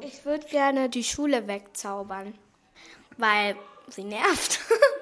Ich 0.01 0.25
würde 0.25 0.47
gerne 0.47 0.89
die 0.89 1.03
Schule 1.03 1.45
wegzaubern, 1.45 2.33
weil 3.19 3.55
sie 3.89 4.05
nervt. 4.05 4.61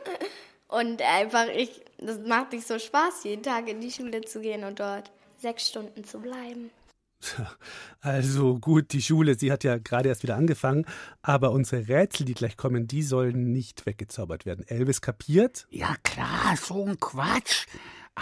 und 0.67 1.01
einfach, 1.01 1.47
ich, 1.55 1.85
das 1.99 2.19
macht 2.27 2.51
nicht 2.51 2.67
so 2.67 2.77
Spaß, 2.77 3.23
jeden 3.23 3.43
Tag 3.43 3.69
in 3.69 3.79
die 3.79 3.91
Schule 3.91 4.19
zu 4.25 4.41
gehen 4.41 4.65
und 4.65 4.81
dort 4.81 5.09
sechs 5.37 5.69
Stunden 5.69 6.03
zu 6.03 6.19
bleiben. 6.19 6.69
Also 8.03 8.57
gut, 8.57 8.93
die 8.93 9.01
Schule, 9.01 9.37
sie 9.37 9.51
hat 9.51 9.63
ja 9.63 9.77
gerade 9.77 10.09
erst 10.09 10.23
wieder 10.23 10.35
angefangen, 10.35 10.85
aber 11.21 11.51
unsere 11.51 11.87
Rätsel, 11.87 12.25
die 12.25 12.33
gleich 12.33 12.57
kommen, 12.57 12.87
die 12.87 13.03
sollen 13.03 13.51
nicht 13.51 13.85
weggezaubert 13.85 14.47
werden. 14.47 14.65
Elvis 14.67 15.01
kapiert? 15.01 15.67
Ja 15.69 15.95
klar, 16.01 16.55
so 16.57 16.83
ein 16.83 16.99
Quatsch. 16.99 17.67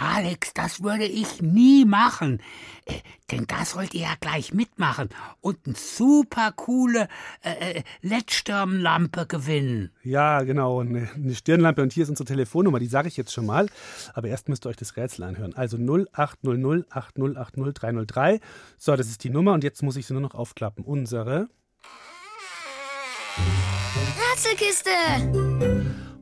Alex, 0.00 0.54
das 0.54 0.82
würde 0.82 1.04
ich 1.04 1.42
nie 1.42 1.84
machen. 1.84 2.40
Äh, 2.86 2.94
denn 3.30 3.46
da 3.46 3.66
sollt 3.66 3.92
ihr 3.92 4.00
ja 4.02 4.14
gleich 4.18 4.54
mitmachen 4.54 5.10
und 5.42 5.58
eine 5.66 5.76
super 5.76 6.52
coole 6.56 7.06
äh, 7.44 7.78
äh 7.78 7.82
LED-Stirnlampe 8.00 9.26
gewinnen. 9.26 9.90
Ja, 10.02 10.42
genau, 10.42 10.80
eine, 10.80 11.10
eine 11.14 11.34
Stirnlampe. 11.34 11.82
Und 11.82 11.92
hier 11.92 12.04
ist 12.04 12.08
unsere 12.08 12.26
Telefonnummer, 12.26 12.78
die 12.78 12.86
sage 12.86 13.08
ich 13.08 13.16
jetzt 13.18 13.32
schon 13.32 13.44
mal. 13.44 13.68
Aber 14.14 14.28
erst 14.28 14.48
müsst 14.48 14.64
ihr 14.64 14.70
euch 14.70 14.76
das 14.76 14.96
Rätsel 14.96 15.24
anhören. 15.24 15.54
Also 15.54 15.76
0800 15.76 16.90
8080 16.90 17.74
303. 17.74 18.40
So, 18.78 18.96
das 18.96 19.08
ist 19.08 19.22
die 19.22 19.30
Nummer 19.30 19.52
und 19.52 19.64
jetzt 19.64 19.82
muss 19.82 19.96
ich 19.96 20.06
sie 20.06 20.14
nur 20.14 20.22
noch 20.22 20.34
aufklappen. 20.34 20.82
Unsere 20.82 21.50
Rätselkiste! 24.32 24.90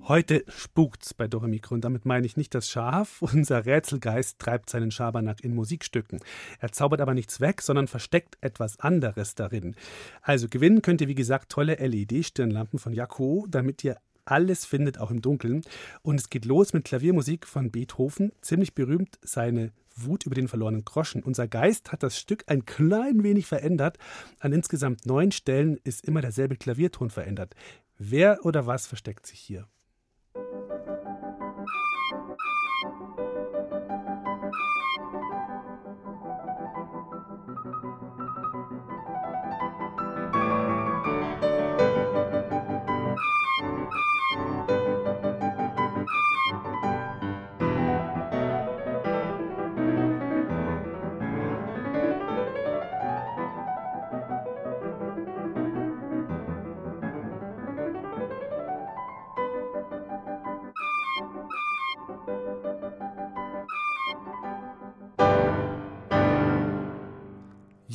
Heute 0.08 0.42
spukt's 0.48 1.12
bei 1.12 1.28
Doremikro 1.28 1.74
und 1.74 1.82
damit 1.82 2.06
meine 2.06 2.24
ich 2.24 2.38
nicht 2.38 2.54
das 2.54 2.70
Schaf. 2.70 3.20
Unser 3.34 3.66
Rätselgeist 3.66 4.38
treibt 4.38 4.70
seinen 4.70 4.90
Schabernack 4.90 5.44
in 5.44 5.54
Musikstücken. 5.54 6.20
Er 6.60 6.72
zaubert 6.72 7.02
aber 7.02 7.12
nichts 7.12 7.42
weg, 7.42 7.60
sondern 7.60 7.88
versteckt 7.88 8.38
etwas 8.40 8.80
anderes 8.80 9.34
darin. 9.34 9.76
Also 10.22 10.48
gewinnen 10.48 10.80
könnt 10.80 11.02
ihr 11.02 11.08
wie 11.08 11.14
gesagt 11.14 11.52
tolle 11.52 11.74
LED-Stirnlampen 11.74 12.78
von 12.78 12.94
Jaco, 12.94 13.46
damit 13.50 13.84
ihr 13.84 13.98
alles 14.24 14.64
findet, 14.64 14.98
auch 14.98 15.10
im 15.10 15.20
Dunkeln. 15.20 15.60
Und 16.00 16.18
es 16.18 16.30
geht 16.30 16.46
los 16.46 16.72
mit 16.72 16.86
Klaviermusik 16.86 17.46
von 17.46 17.70
Beethoven, 17.70 18.32
ziemlich 18.40 18.74
berühmt 18.74 19.18
seine 19.20 19.72
Wut 19.94 20.24
über 20.24 20.34
den 20.34 20.48
verlorenen 20.48 20.86
Groschen. 20.86 21.22
Unser 21.22 21.48
Geist 21.48 21.92
hat 21.92 22.02
das 22.02 22.18
Stück 22.18 22.44
ein 22.46 22.64
klein 22.64 23.24
wenig 23.24 23.44
verändert. 23.44 23.98
An 24.40 24.54
insgesamt 24.54 25.04
neun 25.04 25.32
Stellen 25.32 25.78
ist 25.84 26.02
immer 26.06 26.22
derselbe 26.22 26.56
Klavierton 26.56 27.10
verändert. 27.10 27.54
Wer 27.98 28.46
oder 28.46 28.66
was 28.66 28.86
versteckt 28.86 29.26
sich 29.26 29.40
hier? 29.40 29.68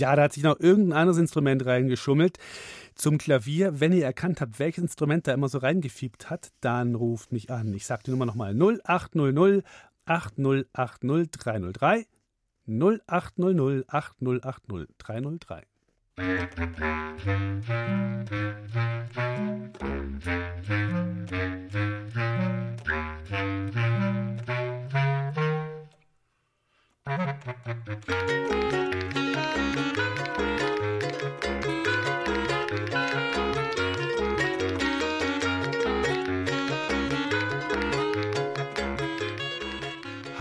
Ja, 0.03 0.17
da 0.17 0.23
hat 0.23 0.33
sich 0.33 0.43
noch 0.43 0.59
irgendein 0.59 0.97
anderes 0.99 1.17
Instrument 1.17 1.65
reingeschummelt. 1.65 2.37
Zum 2.93 3.17
Klavier, 3.17 3.79
wenn 3.79 3.93
ihr 3.93 4.03
erkannt 4.03 4.41
habt, 4.41 4.59
welches 4.59 4.83
Instrument 4.83 5.25
da 5.27 5.33
immer 5.33 5.47
so 5.47 5.59
reingefiebt 5.59 6.29
hat, 6.29 6.51
dann 6.59 6.95
ruft 6.95 7.31
mich 7.31 7.49
an. 7.49 7.73
Ich 7.73 7.85
sage 7.85 8.03
die 8.07 8.11
Nummer 8.11 8.25
nochmal 8.25 8.53
0800 8.53 9.63
8080 10.03 11.31
303 11.31 12.05
0800 12.67 13.85
8080 13.87 14.89
303. 14.97 15.63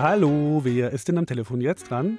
Hallo, 0.03 0.61
wer 0.65 0.91
ist 0.91 1.07
denn 1.07 1.17
am 1.17 1.27
Telefon 1.27 1.61
jetzt 1.61 1.89
dran? 1.89 2.19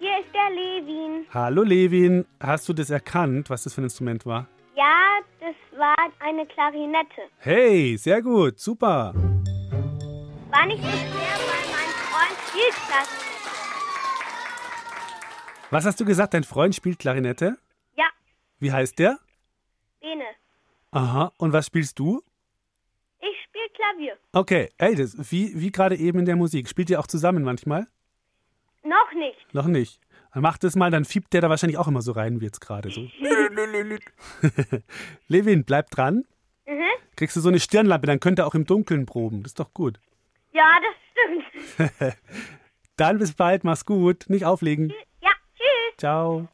Hier 0.00 0.18
ist 0.18 0.34
der 0.34 0.50
Levin. 0.50 1.24
Hallo 1.32 1.62
Levin, 1.62 2.26
hast 2.40 2.68
du 2.68 2.72
das 2.72 2.90
erkannt, 2.90 3.48
was 3.48 3.62
das 3.62 3.74
für 3.74 3.80
ein 3.80 3.84
Instrument 3.84 4.26
war? 4.26 4.48
Ja, 4.74 5.20
das 5.38 5.54
war 5.78 5.94
eine 6.18 6.44
Klarinette. 6.46 7.22
Hey, 7.38 7.96
sehr 7.96 8.22
gut, 8.22 8.58
super. 8.58 9.14
War 9.14 10.66
nicht 10.66 10.82
so 10.82 10.88
schwer, 10.88 11.38
weil 11.46 11.64
mein 11.70 11.90
Freund 12.10 12.36
spielt 12.48 12.74
Klarinette. 12.88 13.12
Was 15.70 15.86
hast 15.86 16.00
du 16.00 16.04
gesagt, 16.04 16.34
dein 16.34 16.42
Freund 16.42 16.74
spielt 16.74 16.98
Klarinette? 16.98 17.56
Ja, 17.94 18.06
Wie 18.58 18.72
heißt 18.72 18.98
der? 18.98 19.20
Bene. 20.00 20.24
Aha, 20.90 21.30
und 21.36 21.52
was 21.52 21.66
spielst 21.66 22.00
du? 22.00 22.20
Klavier. 23.82 24.16
Okay, 24.32 24.68
ey, 24.78 24.94
das, 24.94 25.16
wie, 25.32 25.60
wie 25.60 25.72
gerade 25.72 25.96
eben 25.96 26.20
in 26.20 26.24
der 26.24 26.36
Musik. 26.36 26.68
Spielt 26.68 26.88
ihr 26.90 27.00
auch 27.00 27.06
zusammen 27.06 27.42
manchmal? 27.42 27.86
Noch 28.84 29.12
nicht. 29.14 29.54
Noch 29.54 29.66
nicht. 29.66 30.00
Dann 30.32 30.42
macht 30.42 30.64
es 30.64 30.76
mal, 30.76 30.90
dann 30.90 31.04
fiebt 31.04 31.32
der 31.32 31.40
da 31.40 31.50
wahrscheinlich 31.50 31.78
auch 31.78 31.88
immer 31.88 32.00
so 32.00 32.12
rein 32.12 32.40
wie 32.40 32.44
jetzt 32.44 32.60
gerade. 32.60 32.90
So. 32.90 33.02
Levin, 35.28 35.64
bleib 35.64 35.90
dran. 35.90 36.24
Mhm. 36.66 36.82
Kriegst 37.16 37.36
du 37.36 37.40
so 37.40 37.48
eine 37.48 37.60
Stirnlampe, 37.60 38.06
dann 38.06 38.20
könnt 38.20 38.38
ihr 38.38 38.46
auch 38.46 38.54
im 38.54 38.64
Dunkeln 38.64 39.04
proben. 39.04 39.42
Das 39.42 39.50
ist 39.50 39.60
doch 39.60 39.74
gut. 39.74 39.98
Ja, 40.52 40.78
das 40.80 41.88
stimmt. 41.90 42.16
dann 42.96 43.18
bis 43.18 43.34
bald, 43.34 43.64
mach's 43.64 43.84
gut. 43.84 44.26
Nicht 44.28 44.44
auflegen. 44.44 44.92
Ja, 45.20 45.32
tschüss. 45.56 45.96
Ciao. 45.98 46.48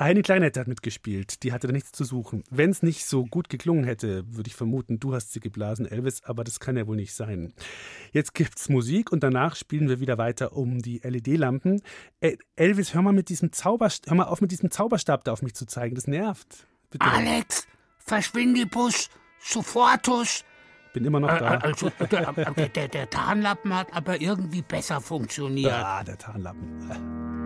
Eine 0.00 0.22
Kleinette 0.22 0.58
hat 0.60 0.66
mitgespielt, 0.66 1.42
die 1.42 1.52
hatte 1.52 1.66
da 1.66 1.74
nichts 1.74 1.92
zu 1.92 2.04
suchen. 2.04 2.42
Wenn 2.48 2.70
es 2.70 2.82
nicht 2.82 3.04
so 3.04 3.26
gut 3.26 3.50
geklungen 3.50 3.84
hätte, 3.84 4.24
würde 4.34 4.48
ich 4.48 4.54
vermuten, 4.54 4.98
du 4.98 5.12
hast 5.12 5.34
sie 5.34 5.40
geblasen, 5.40 5.84
Elvis, 5.84 6.24
aber 6.24 6.42
das 6.42 6.58
kann 6.58 6.78
ja 6.78 6.86
wohl 6.86 6.96
nicht 6.96 7.12
sein. 7.12 7.52
Jetzt 8.10 8.32
gibt's 8.32 8.70
Musik 8.70 9.12
und 9.12 9.22
danach 9.22 9.56
spielen 9.56 9.90
wir 9.90 10.00
wieder 10.00 10.16
weiter 10.16 10.56
um 10.56 10.80
die 10.80 11.02
LED-Lampen. 11.04 11.82
Äh, 12.20 12.38
Elvis, 12.56 12.94
hör 12.94 13.02
mal 13.02 13.12
mit 13.12 13.28
diesem 13.28 13.50
hör 13.62 14.14
mal 14.14 14.24
auf 14.24 14.40
mit 14.40 14.52
diesem 14.52 14.70
Zauberstab 14.70 15.22
da 15.24 15.32
auf 15.32 15.42
mich 15.42 15.54
zu 15.54 15.66
zeigen, 15.66 15.96
das 15.96 16.06
nervt. 16.06 16.66
Bitte. 16.88 17.04
Alex, 17.04 17.68
verschwindibus, 17.98 19.10
sofortus. 19.38 20.46
Bin 20.94 21.04
immer 21.04 21.20
noch 21.20 21.28
da. 21.28 21.56
Äh, 21.56 21.58
also, 21.58 21.90
der, 22.10 22.32
der, 22.32 22.68
der, 22.70 22.88
der 22.88 23.10
Tarnlappen 23.10 23.76
hat 23.76 23.94
aber 23.94 24.18
irgendwie 24.18 24.62
besser 24.62 25.02
funktioniert. 25.02 25.74
Ah, 25.74 26.02
der 26.02 26.16
Tarnlappen. 26.16 27.39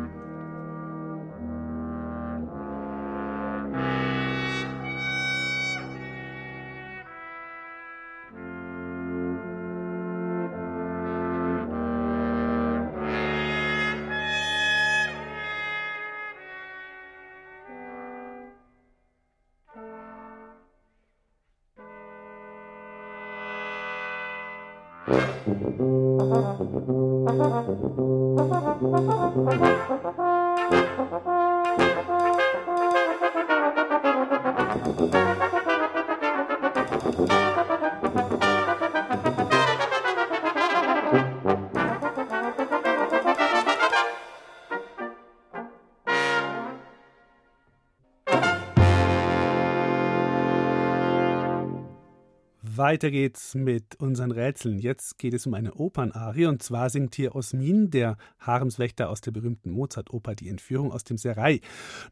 Weiter 52.94 53.10
geht's 53.10 53.56
mit 53.56 53.96
unseren 53.96 54.30
Rätseln. 54.30 54.78
Jetzt 54.78 55.18
geht 55.18 55.34
es 55.34 55.48
um 55.48 55.54
eine 55.54 55.74
Opernarie 55.74 56.46
und 56.46 56.62
zwar 56.62 56.90
singt 56.90 57.16
hier 57.16 57.34
Osmin, 57.34 57.90
der 57.90 58.16
Haremswächter 58.38 59.10
aus 59.10 59.20
der 59.20 59.32
berühmten 59.32 59.72
Mozart-Oper 59.72 60.36
Die 60.36 60.48
Entführung 60.48 60.92
aus 60.92 61.02
dem 61.02 61.18
Serai. 61.18 61.60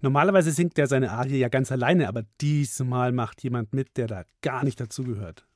Normalerweise 0.01 0.51
singt 0.51 0.77
er 0.81 0.89
seine 0.89 1.13
Arie 1.13 1.39
ja 1.39 1.49
ganz 1.49 1.71
alleine, 1.71 2.09
aber 2.09 2.25
diesmal 2.41 3.13
macht 3.13 3.45
jemand 3.45 3.73
mit, 3.73 3.97
der 3.97 4.09
da 4.09 4.25
gar 4.41 4.65
nicht 4.65 4.81
dazugehört. 4.81 5.47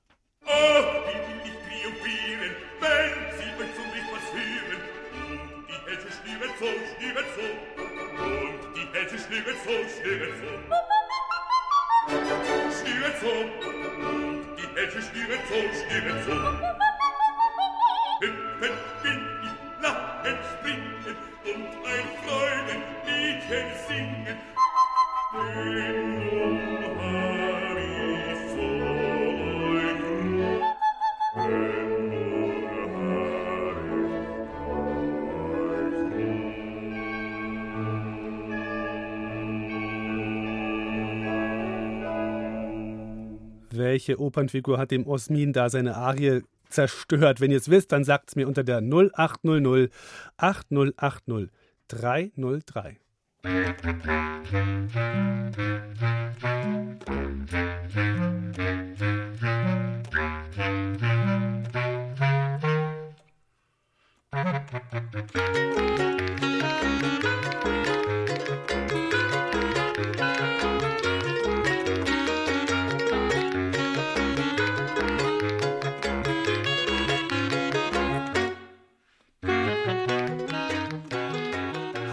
Oh, 0.45 0.47
will 0.47 1.41
ich 1.43 1.51
triumphieren, 1.51 2.55
wenn 2.79 3.11
sie 3.37 3.51
euch 3.61 3.75
zum 3.75 3.89
Licht 3.95 4.09
passieren. 4.15 4.79
Und 5.59 5.67
die 5.67 5.81
Hälse 5.91 6.07
schnüren 6.23 6.53
so, 6.61 6.71
schnüren 6.95 7.27
so. 7.35 7.47
Und 8.23 8.77
die 8.77 8.87
Hälse 8.97 9.19
schnüren 9.19 9.59
so, 9.65 9.75
schnüren 9.91 10.35
so. 10.39 10.51
Schnüren 12.79 13.15
so. 13.21 13.76
Mädchen, 14.77 15.03
stimme 15.03 15.39
zu, 15.49 15.59
stimme 15.81 16.13
zu. 16.23 16.35
Hüpfen 18.21 18.77
bin 19.03 19.21
ich, 19.43 19.57
lachen, 19.83 20.39
springen 20.53 21.17
und 21.45 21.67
ein 21.93 22.07
Freudenliedchen 22.23 23.69
singen. 23.89 24.39
Den 25.55 26.86
Welche 43.97 44.21
Opernfigur 44.21 44.77
hat 44.77 44.91
dem 44.91 45.07
Osmin 45.07 45.55
da 45.55 45.71
seine 45.71 45.97
Arie 45.97 46.43
zerstört? 46.69 47.41
Wenn 47.41 47.51
ihr 47.51 47.57
es 47.57 47.71
wisst, 47.71 47.93
dann 47.93 48.05
sagt 48.05 48.29
es 48.29 48.37
mir 48.37 48.47
unter 48.47 48.63
der 48.63 48.83
0800 48.83 49.91
8080 50.37 51.49
303. 51.89 52.99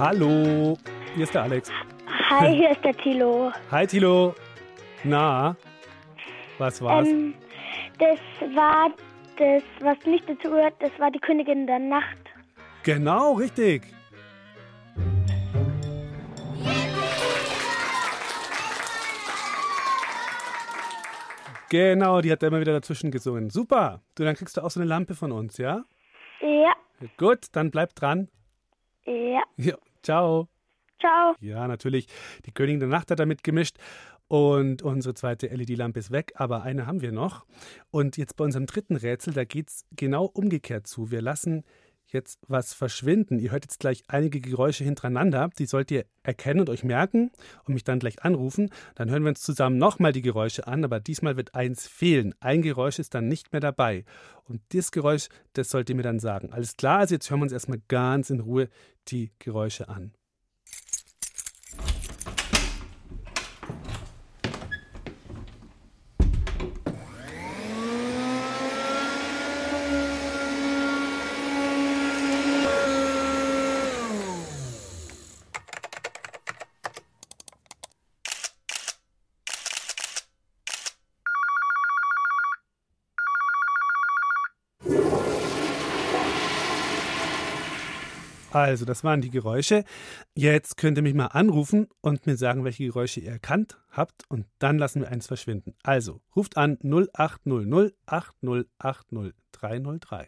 Hallo, 0.06 0.78
hier 1.16 1.24
ist 1.24 1.34
der 1.34 1.44
Alex. 1.44 1.72
Hi, 2.30 2.54
hier 2.54 2.72
ist 2.72 2.84
der 2.84 2.94
Tilo. 2.98 3.54
Hi 3.72 3.88
Tilo. 3.88 4.36
Na, 5.06 5.56
was 6.58 6.82
war's? 6.82 7.08
Ähm, 7.08 7.34
das 8.00 8.20
war 8.54 8.90
das, 9.38 9.64
was 9.80 9.98
nicht 10.06 10.28
dazu 10.28 10.50
gehört, 10.50 10.74
das 10.82 10.92
war 11.00 11.10
die 11.10 11.20
Königin 11.20 11.68
der 11.68 11.80
Nacht. 11.80 12.18
Genau, 12.84 13.36
richtig. 13.36 13.84
Genau, 21.70 22.20
die 22.20 22.30
hat 22.30 22.44
da 22.44 22.48
immer 22.48 22.60
wieder 22.60 22.74
dazwischen 22.74 23.10
gesungen. 23.10 23.50
Super. 23.50 24.02
Du, 24.16 24.26
dann 24.26 24.36
kriegst 24.36 24.58
du 24.58 24.62
auch 24.66 24.70
so 24.70 24.82
eine 24.82 24.90
Lampe 24.90 25.16
von 25.16 25.32
uns, 25.32 25.58
ja? 25.58 25.86
Ja, 26.42 26.74
Gut, 27.18 27.46
dann 27.54 27.72
bleib 27.72 27.96
dran. 27.96 28.28
ja. 29.06 29.44
Ja, 29.56 29.76
ciao. 30.04 30.50
Ciao. 31.00 31.36
Ja, 31.42 31.68
natürlich. 31.68 32.08
Die 32.46 32.52
Königin 32.52 32.80
der 32.80 32.90
Nacht 32.90 33.12
hat 33.12 33.20
da 33.20 33.26
mitgemischt. 33.26 33.78
Und 34.28 34.82
unsere 34.82 35.14
zweite 35.14 35.48
LED-Lampe 35.48 36.00
ist 36.00 36.12
weg, 36.12 36.32
aber 36.36 36.64
eine 36.64 36.88
haben 36.88 37.02
wir 37.02 37.12
noch. 37.12 37.46
Und 37.92 38.18
jetzt 38.18 38.36
bei 38.36 38.46
unserem 38.46 38.66
dritten 38.66 38.96
Rätsel, 38.96 39.34
da 39.34 39.44
geht 39.44 39.70
es 39.70 39.86
genau 39.92 40.26
umgekehrt 40.26 40.88
zu. 40.88 41.12
Wir 41.12 41.22
lassen 41.22 41.64
jetzt 42.14 42.40
was 42.48 42.74
verschwinden. 42.74 43.40
Ihr 43.40 43.52
hört 43.52 43.66
jetzt 43.66 43.80
gleich 43.80 44.04
einige 44.08 44.40
Geräusche 44.40 44.84
hintereinander. 44.84 45.50
Die 45.58 45.66
sollt 45.66 45.92
ihr 45.92 46.06
erkennen 46.24 46.62
und 46.62 46.70
euch 46.70 46.84
merken 46.84 47.32
und 47.66 47.74
mich 47.74 47.84
dann 47.84 48.00
gleich 48.00 48.24
anrufen. 48.24 48.70
Dann 48.96 49.10
hören 49.10 49.24
wir 49.24 49.30
uns 49.30 49.42
zusammen 49.42 49.78
nochmal 49.78 50.14
die 50.14 50.22
Geräusche 50.22 50.68
an, 50.68 50.84
aber 50.84 51.00
diesmal 51.00 51.36
wird 51.36 51.56
eins 51.56 51.88
fehlen. 51.88 52.34
Ein 52.40 52.62
Geräusch 52.62 53.00
ist 53.00 53.14
dann 53.14 53.28
nicht 53.28 53.52
mehr 53.52 53.62
dabei. 53.62 54.06
Und 54.46 54.62
das 54.74 54.92
Geräusch, 54.92 55.28
das 55.54 55.70
sollt 55.70 55.90
ihr 55.90 55.96
mir 55.96 56.04
dann 56.04 56.20
sagen. 56.20 56.54
Alles 56.54 56.78
klar, 56.78 57.00
also 57.00 57.16
jetzt 57.16 57.30
hören 57.30 57.40
wir 57.40 57.44
uns 57.46 57.54
erstmal 57.54 57.82
ganz 57.88 58.30
in 58.30 58.40
Ruhe 58.40 58.70
die 59.08 59.32
Geräusche 59.40 59.90
an. 59.90 60.14
Also, 88.54 88.86
das 88.86 89.04
waren 89.04 89.20
die 89.22 89.32
Geräusche. 89.32 89.84
Jetzt 90.36 90.78
könnt 90.78 90.98
ihr 91.00 91.02
mich 91.02 91.16
mal 91.16 91.26
anrufen 91.26 91.88
und 92.02 92.28
mir 92.28 92.38
sagen, 92.38 92.64
welche 92.64 92.86
Geräusche 92.86 93.20
ihr 93.20 93.32
erkannt 93.32 93.80
habt 93.90 94.30
und 94.30 94.46
dann 94.60 94.78
lassen 94.78 95.02
wir 95.02 95.10
eins 95.10 95.26
verschwinden. 95.26 95.74
Also, 95.82 96.22
ruft 96.36 96.56
an 96.56 96.78
0800 96.84 97.96
8080 98.06 99.34
303. 99.54 100.28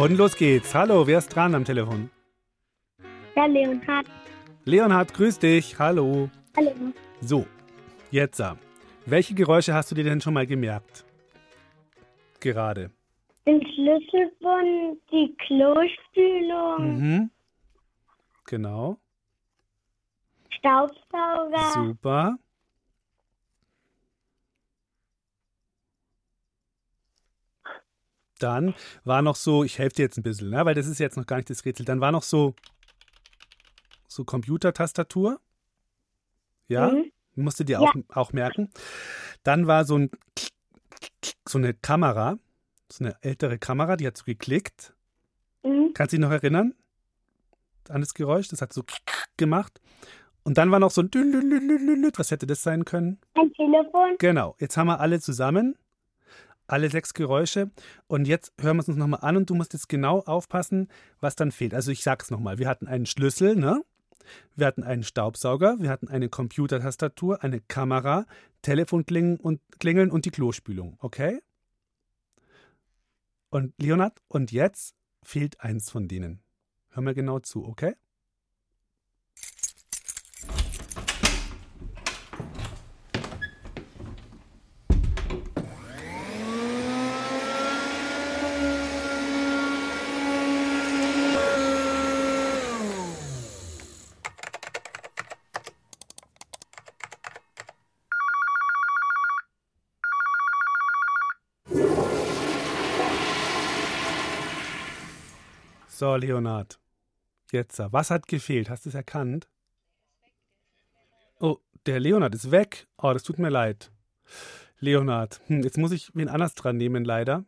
Und 0.00 0.16
los 0.16 0.34
geht's. 0.34 0.74
Hallo, 0.74 1.06
wer 1.06 1.18
ist 1.18 1.28
dran 1.28 1.54
am 1.54 1.62
Telefon? 1.66 2.10
Ja, 3.36 3.44
Leonhard. 3.44 4.06
Leonhard, 4.64 5.12
grüß 5.12 5.38
dich. 5.38 5.78
Hallo. 5.78 6.30
Hallo. 6.56 6.72
So, 7.20 7.46
jetzt. 8.10 8.42
Welche 9.04 9.34
Geräusche 9.34 9.74
hast 9.74 9.90
du 9.90 9.94
dir 9.94 10.04
denn 10.04 10.22
schon 10.22 10.32
mal 10.32 10.46
gemerkt? 10.46 11.04
Gerade. 12.40 12.90
Den 13.46 13.60
Schlüsselbund, 13.60 15.02
die 15.12 15.36
Klospülung, 15.46 16.96
Mhm. 16.96 17.30
Genau. 18.46 18.96
Staubsauger, 20.48 21.72
Super. 21.74 22.38
Dann 28.42 28.74
war 29.04 29.22
noch 29.22 29.36
so, 29.36 29.64
ich 29.64 29.78
helfe 29.78 29.96
dir 29.96 30.02
jetzt 30.02 30.16
ein 30.18 30.22
bisschen, 30.22 30.50
ne, 30.50 30.64
weil 30.64 30.74
das 30.74 30.86
ist 30.86 30.98
jetzt 30.98 31.16
noch 31.16 31.26
gar 31.26 31.36
nicht 31.36 31.50
das 31.50 31.64
Rätsel. 31.64 31.84
Dann 31.86 32.00
war 32.00 32.10
noch 32.12 32.22
so, 32.22 32.54
so 34.08 34.24
Computertastatur. 34.24 35.40
Ja, 36.68 36.90
Mhm. 36.90 37.10
musst 37.36 37.60
du 37.60 37.64
dir 37.64 37.74
Ja. 37.74 37.80
auch, 37.80 37.94
auch 38.08 38.32
merken. 38.32 38.70
Dann 39.42 39.66
war 39.66 39.84
so, 39.84 39.96
ein, 39.98 40.10
so 41.48 41.58
eine 41.58 41.74
Kamera, 41.74 42.38
so 42.90 43.04
eine 43.04 43.16
ältere 43.22 43.58
Kamera, 43.58 43.96
die 43.96 44.06
hat 44.06 44.16
so 44.16 44.24
geklickt. 44.24 44.94
Mhm. 45.62 45.92
Kannst 45.94 46.12
du 46.12 46.16
dich 46.16 46.22
noch 46.24 46.30
erinnern 46.32 46.74
an 47.88 48.00
das 48.00 48.14
Geräusch? 48.14 48.48
Das 48.48 48.62
hat 48.62 48.72
so 48.72 48.84
gemacht. 49.36 49.80
Und 50.42 50.56
dann 50.58 50.70
war 50.70 50.78
noch 50.78 50.90
so 50.90 51.02
ein. 51.02 51.10
Was 52.16 52.30
hätte 52.30 52.46
das 52.46 52.62
sein 52.62 52.84
können? 52.84 53.20
ein 53.34 53.52
Telefon, 53.52 54.16
Genau, 54.18 54.56
jetzt 54.58 54.76
haben 54.76 54.86
wir 54.86 55.00
alle 55.00 55.20
zusammen, 55.20 55.76
alle 56.70 56.90
sechs 56.90 57.14
Geräusche. 57.14 57.70
Und 58.06 58.26
jetzt 58.26 58.52
hören 58.60 58.76
wir 58.76 58.82
es 58.82 58.88
uns 58.88 58.96
nochmal 58.96 59.20
an 59.22 59.36
und 59.36 59.50
du 59.50 59.54
musst 59.54 59.72
jetzt 59.72 59.88
genau 59.88 60.20
aufpassen, 60.20 60.88
was 61.20 61.36
dann 61.36 61.52
fehlt. 61.52 61.74
Also 61.74 61.90
ich 61.90 62.02
sag's 62.02 62.30
nochmal, 62.30 62.58
wir 62.58 62.68
hatten 62.68 62.86
einen 62.86 63.06
Schlüssel, 63.06 63.56
ne? 63.56 63.82
Wir 64.54 64.66
hatten 64.66 64.84
einen 64.84 65.02
Staubsauger, 65.02 65.76
wir 65.80 65.90
hatten 65.90 66.08
eine 66.08 66.28
Computertastatur, 66.28 67.42
eine 67.42 67.60
Kamera, 67.60 68.26
Telefonklingeln 68.62 69.40
und, 69.40 69.60
Klingeln 69.80 70.10
und 70.10 70.24
die 70.24 70.30
Klospülung, 70.30 70.96
okay? 71.00 71.40
Und 73.48 73.74
Leonard, 73.78 74.22
und 74.28 74.52
jetzt 74.52 74.94
fehlt 75.24 75.60
eins 75.60 75.90
von 75.90 76.06
denen. 76.06 76.40
Hör 76.90 77.02
mal 77.02 77.14
genau 77.14 77.40
zu, 77.40 77.66
okay? 77.66 77.94
So, 106.00 106.16
Leonard. 106.16 106.80
Jetzt, 107.52 107.78
was 107.78 108.10
hat 108.10 108.26
gefehlt? 108.26 108.70
Hast 108.70 108.86
du 108.86 108.88
es 108.88 108.94
erkannt? 108.94 109.50
Oh, 111.40 111.58
der 111.84 112.00
Leonard 112.00 112.34
ist 112.34 112.50
weg. 112.50 112.86
Oh, 112.96 113.12
das 113.12 113.22
tut 113.22 113.38
mir 113.38 113.50
leid. 113.50 113.92
Leonard, 114.78 115.42
hm, 115.48 115.62
jetzt 115.62 115.76
muss 115.76 115.92
ich 115.92 116.10
wen 116.14 116.30
anders 116.30 116.54
dran 116.54 116.78
nehmen, 116.78 117.04
leider. 117.04 117.44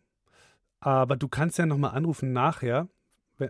Aber 0.81 1.17
du 1.17 1.29
kannst 1.29 1.57
ja 1.57 1.65
nochmal 1.65 1.93
anrufen 1.93 2.35
nachher. 2.35 2.89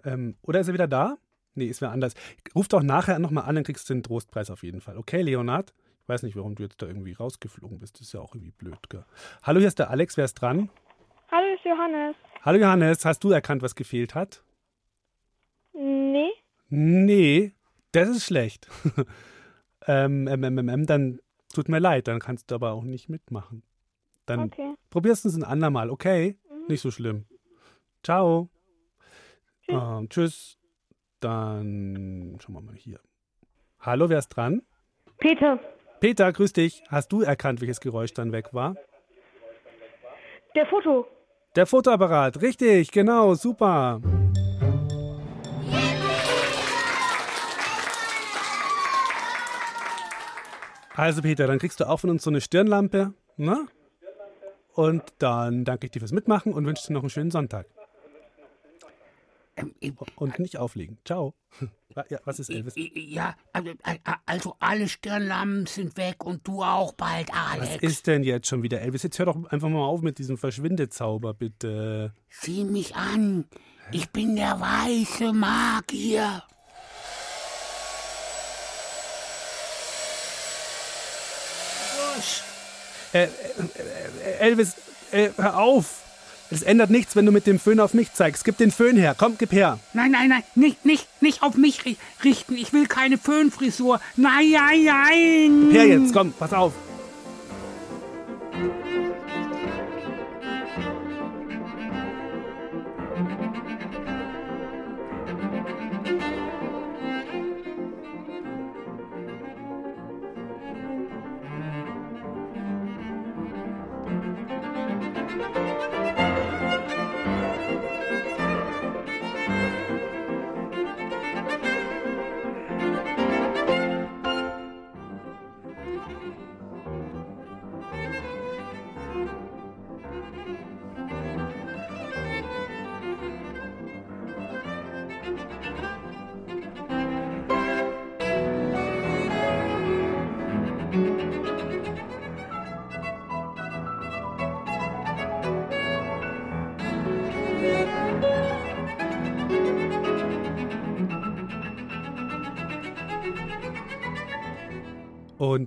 Ähm, 0.04 0.36
oder 0.40 0.60
ist 0.60 0.68
er 0.68 0.74
wieder 0.74 0.86
da? 0.86 1.18
Nee, 1.56 1.66
ist 1.66 1.80
wer 1.80 1.90
anders. 1.90 2.14
Ruf 2.54 2.68
doch 2.68 2.84
nachher 2.84 3.18
nochmal 3.18 3.46
an, 3.46 3.56
dann 3.56 3.64
kriegst 3.64 3.90
du 3.90 3.94
den 3.94 4.04
Trostpreis 4.04 4.50
auf 4.50 4.62
jeden 4.62 4.80
Fall. 4.80 4.96
Okay, 4.96 5.22
Leonard? 5.22 5.74
Ich 6.04 6.08
weiß 6.08 6.22
nicht, 6.22 6.36
warum 6.36 6.54
du 6.54 6.62
jetzt 6.62 6.80
da 6.80 6.86
irgendwie 6.86 7.14
rausgeflogen 7.14 7.80
bist. 7.80 7.96
Das 7.96 8.02
ist 8.02 8.12
ja 8.12 8.20
auch 8.20 8.36
irgendwie 8.36 8.52
blöd, 8.52 8.78
gell? 8.88 9.04
Hallo, 9.42 9.58
hier 9.58 9.66
ist 9.66 9.80
der 9.80 9.90
Alex. 9.90 10.16
Wer 10.16 10.26
ist 10.26 10.34
dran? 10.34 10.70
Hallo, 11.32 11.52
ist 11.56 11.64
Johannes. 11.64 12.14
Hallo, 12.42 12.60
Johannes. 12.60 13.04
Hast 13.04 13.24
du 13.24 13.32
erkannt, 13.32 13.62
was 13.62 13.74
gefehlt 13.74 14.14
hat? 14.14 14.44
Nee, 15.82 16.30
Nee, 16.68 17.52
das 17.90 18.08
ist 18.08 18.24
schlecht. 18.24 18.68
ähm, 19.86 20.26
ähm, 20.28 20.86
dann 20.86 21.20
tut 21.52 21.68
mir 21.68 21.80
leid, 21.80 22.08
dann 22.08 22.18
kannst 22.20 22.50
du 22.50 22.54
aber 22.54 22.72
auch 22.72 22.84
nicht 22.84 23.08
mitmachen. 23.08 23.62
Dann 24.26 24.44
Okay. 24.44 24.74
probierst 24.90 25.24
du 25.24 25.28
es 25.28 25.34
ein 25.34 25.44
andermal, 25.44 25.90
okay? 25.90 26.38
Nicht 26.68 26.80
so 26.80 26.90
schlimm. 26.90 27.26
Ciao. 28.02 28.48
Ähm, 29.68 30.08
tschüss. 30.08 30.56
Dann 31.20 32.38
schauen 32.40 32.54
wir 32.54 32.62
mal 32.62 32.74
hier. 32.74 33.00
Hallo, 33.80 34.08
wer 34.08 34.18
ist 34.20 34.28
dran? 34.28 34.62
Peter, 35.18 35.58
Peter, 36.00 36.32
grüß 36.32 36.52
dich. 36.52 36.82
Hast 36.88 37.12
du 37.12 37.22
erkannt, 37.22 37.60
welches 37.60 37.80
Geräusch 37.80 38.14
dann 38.14 38.32
weg 38.32 38.54
war? 38.54 38.76
der 40.54 40.66
Foto. 40.66 41.06
Der 41.56 41.66
Fotoapparat, 41.66 42.40
richtig, 42.40 42.90
genau, 42.92 43.34
super. 43.34 44.00
Also 51.02 51.20
Peter, 51.20 51.48
dann 51.48 51.58
kriegst 51.58 51.80
du 51.80 51.88
auch 51.88 51.98
von 51.98 52.10
uns 52.10 52.22
so 52.22 52.30
eine 52.30 52.40
Stirnlampe, 52.40 53.12
ne? 53.36 53.66
Und 54.72 55.02
dann 55.18 55.64
danke 55.64 55.86
ich 55.86 55.90
dir 55.90 55.98
fürs 55.98 56.12
Mitmachen 56.12 56.54
und 56.54 56.64
wünsche 56.64 56.86
dir 56.86 56.92
noch 56.92 57.00
einen 57.02 57.10
schönen 57.10 57.32
Sonntag. 57.32 57.66
Und 60.14 60.38
nicht 60.38 60.56
auflegen. 60.58 60.98
Ciao. 61.04 61.34
Ja, 62.08 62.20
was 62.24 62.40
ist 62.40 62.48
Elvis? 62.48 62.72
Ja, 62.76 63.34
also, 63.52 63.68
äh, 63.84 63.98
also 64.24 64.56
alle 64.60 64.88
Stirnlampen 64.88 65.66
sind 65.66 65.98
weg 65.98 66.24
und 66.24 66.48
du 66.48 66.62
auch 66.62 66.94
bald, 66.94 67.28
Was 67.28 67.68
Alex. 67.68 67.82
ist 67.82 68.06
denn 68.06 68.22
jetzt 68.22 68.48
schon 68.48 68.62
wieder, 68.62 68.80
Elvis? 68.80 69.02
Jetzt 69.02 69.18
hör 69.18 69.26
doch 69.26 69.44
einfach 69.50 69.68
mal 69.68 69.84
auf 69.84 70.00
mit 70.00 70.18
diesem 70.18 70.38
Verschwindezauber, 70.38 71.34
bitte. 71.34 72.14
Sieh 72.30 72.64
mich 72.64 72.96
an. 72.96 73.44
Ich 73.92 74.08
bin 74.08 74.36
der 74.36 74.58
weiße 74.58 75.34
Magier. 75.34 76.42
Äh, 83.12 83.24
äh, 83.24 83.26
äh, 83.26 84.38
Elvis, 84.40 84.72
äh, 85.10 85.28
hör 85.36 85.58
auf. 85.58 85.86
Es 86.50 86.62
ändert 86.62 86.90
nichts, 86.90 87.16
wenn 87.16 87.24
du 87.24 87.32
mit 87.32 87.46
dem 87.46 87.58
Föhn 87.58 87.80
auf 87.80 87.94
mich 87.94 88.12
zeigst. 88.12 88.44
Gib 88.44 88.58
den 88.58 88.70
Föhn 88.70 88.96
her. 88.96 89.14
Komm, 89.16 89.36
gib 89.38 89.52
her. 89.52 89.78
Nein, 89.94 90.10
nein, 90.10 90.28
nein, 90.28 90.42
nicht, 90.54 90.84
nicht, 90.84 91.06
nicht 91.22 91.42
auf 91.42 91.54
mich 91.54 91.80
ri- 91.80 91.96
richten. 92.24 92.56
Ich 92.56 92.74
will 92.74 92.86
keine 92.86 93.16
Föhnfrisur. 93.16 94.00
Nein, 94.16 94.50
nein, 94.52 94.84
nein. 94.84 95.60
Gib 95.70 95.72
her 95.72 95.86
jetzt. 95.86 96.12
Komm, 96.12 96.32
pass 96.32 96.52
auf. 96.52 96.72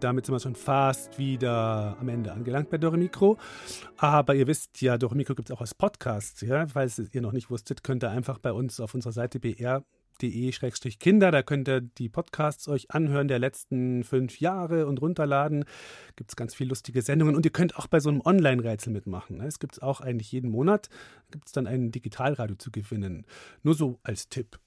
Damit 0.06 0.28
sind 0.28 0.36
wir 0.36 0.40
schon 0.40 0.56
fast 0.56 1.18
wieder 1.18 1.98
am 2.00 2.08
Ende 2.10 2.32
angelangt 2.32 2.70
bei 2.70 2.78
Dore 2.78 2.96
Mikro. 2.96 3.40
Aber 3.98 4.36
ihr 4.36 4.46
wisst 4.46 4.80
ja, 4.82 5.00
Dore 5.00 5.16
Mikro 5.16 5.34
gibt 5.34 5.50
es 5.50 5.56
auch 5.56 5.62
als 5.62 5.74
Podcast. 5.74 6.44
Ja? 6.44 6.68
Falls 6.68 7.02
ihr 7.12 7.22
noch 7.22 7.32
nicht 7.32 7.50
wusstet, 7.50 7.84
könnt 7.84 8.04
ihr 8.04 8.12
einfach 8.12 8.38
bei 8.38 8.52
uns 8.54 8.80
auf 8.80 8.94
unserer 8.94 9.14
Seite 9.14 9.40
br.de-kinder. 9.40 11.32
Da 11.32 11.42
könnt 11.42 11.68
ihr 11.68 11.82
die 11.82 12.08
Podcasts 12.08 12.68
euch 12.68 12.92
anhören 12.92 13.28
der 13.28 13.40
letzten 13.40 14.04
fünf 14.04 14.40
Jahre 14.40 14.86
und 14.86 15.02
runterladen. 15.02 15.66
Gibt 16.16 16.30
es 16.30 16.36
ganz 16.36 16.54
viele 16.54 16.70
lustige 16.70 17.02
Sendungen 17.02 17.36
und 17.36 17.44
ihr 17.44 17.52
könnt 17.52 17.76
auch 17.76 17.88
bei 17.88 18.00
so 18.00 18.10
einem 18.10 18.22
Online-Rätsel 18.22 18.94
mitmachen. 18.94 19.38
ne? 19.38 19.48
Es 19.48 19.58
gibt 19.58 19.74
es 19.74 19.82
auch 19.82 20.02
eigentlich 20.02 20.32
jeden 20.32 20.52
Monat. 20.52 20.90
Gibt 21.32 21.48
es 21.48 21.52
dann 21.52 21.66
ein 21.66 21.92
Digitalradio 21.92 22.58
zu 22.58 22.70
gewinnen. 22.70 23.26
Nur 23.64 23.74
so 23.74 23.98
als 24.04 24.30
Tipp. 24.30 24.60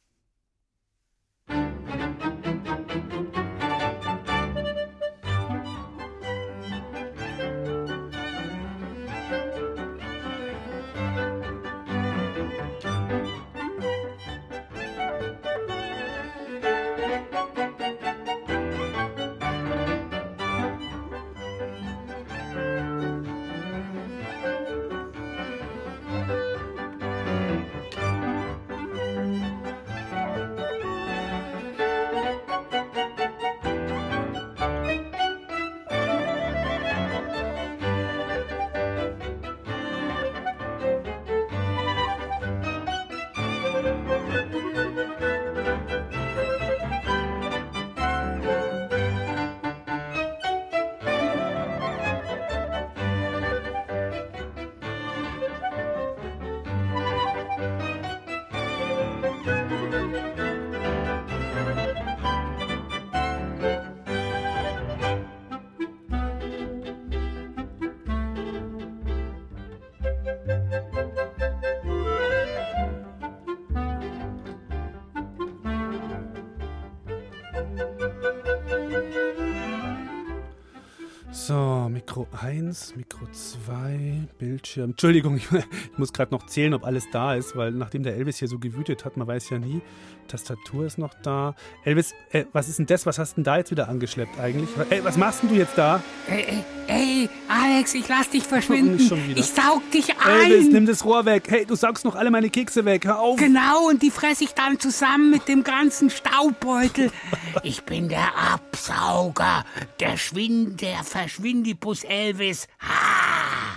So, 81.49 81.89
Mikro 81.89 82.27
1, 82.43 82.95
Mikro 82.95 83.27
2, 83.33 84.29
Bildschirm. 84.39 84.91
Entschuldigung, 84.91 85.37
ich, 85.39 85.51
ich 85.51 85.97
muss 85.97 86.13
gerade 86.13 86.31
noch 86.31 86.45
zählen, 86.45 86.75
ob 86.75 86.85
alles 86.85 87.09
da 87.11 87.37
ist, 87.37 87.57
weil 87.57 87.71
nachdem 87.71 88.03
der 88.03 88.17
Elvis 88.17 88.37
hier 88.37 88.49
so 88.49 88.59
gewütet 88.59 89.07
hat, 89.07 89.17
man 89.17 89.27
weiß 89.27 89.49
ja 89.49 89.59
nie. 89.59 89.81
Tastatur 90.29 90.87
ist 90.87 90.99
noch 90.99 91.15
da. 91.23 91.55
Elvis, 91.85 92.15
äh, 92.31 92.45
was 92.53 92.69
ist 92.69 92.79
denn 92.79 92.87
das? 92.87 93.07
Was 93.07 93.19
hast 93.19 93.37
denn 93.37 93.45
da 93.45 93.57
jetzt 93.57 93.71
wieder 93.71 93.89
angeschleppt 93.89 94.39
eigentlich? 94.39 94.69
Ey, 94.91 95.03
was 95.03 95.17
machst 95.17 95.43
denn 95.43 95.49
du 95.49 95.55
jetzt 95.57 95.77
da? 95.77 96.03
Ey, 96.29 96.45
ey, 96.45 96.65
ey, 96.87 97.29
Alex, 97.49 97.95
ich 97.95 98.07
lass 98.09 98.29
dich 98.31 98.45
verschwinden. 98.45 98.99
Ich 99.35 99.47
saug 99.47 99.91
dich 99.91 100.11
ein. 100.19 100.51
Elvis, 100.51 100.71
nimm 100.71 100.87
das 100.87 101.05
Rohr 101.05 101.25
weg. 101.25 101.45
Hey, 101.49 101.65
du 101.65 101.75
saugst 101.75 102.05
noch 102.05 102.15
alle 102.15 102.31
meine 102.31 102.51
Kekse 102.51 102.85
weg. 102.85 103.07
Hör 103.07 103.21
auf. 103.21 103.39
Genau, 103.39 103.89
und 103.89 104.03
die 104.03 104.11
fresse 104.11 104.45
ich 104.45 104.53
dann 104.53 104.79
zusammen 104.79 105.31
mit 105.31 105.49
dem 105.49 105.65
ganzen 105.65 106.11
Staubbeutel. 106.11 107.11
Ich 107.65 107.83
bin 107.83 108.09
der 108.09 108.29
Absauger, 108.37 109.65
der 109.99 110.17
Schwind, 110.17 110.81
der 110.81 111.03
Verschwindibus 111.39 112.03
Elvis. 112.03 112.67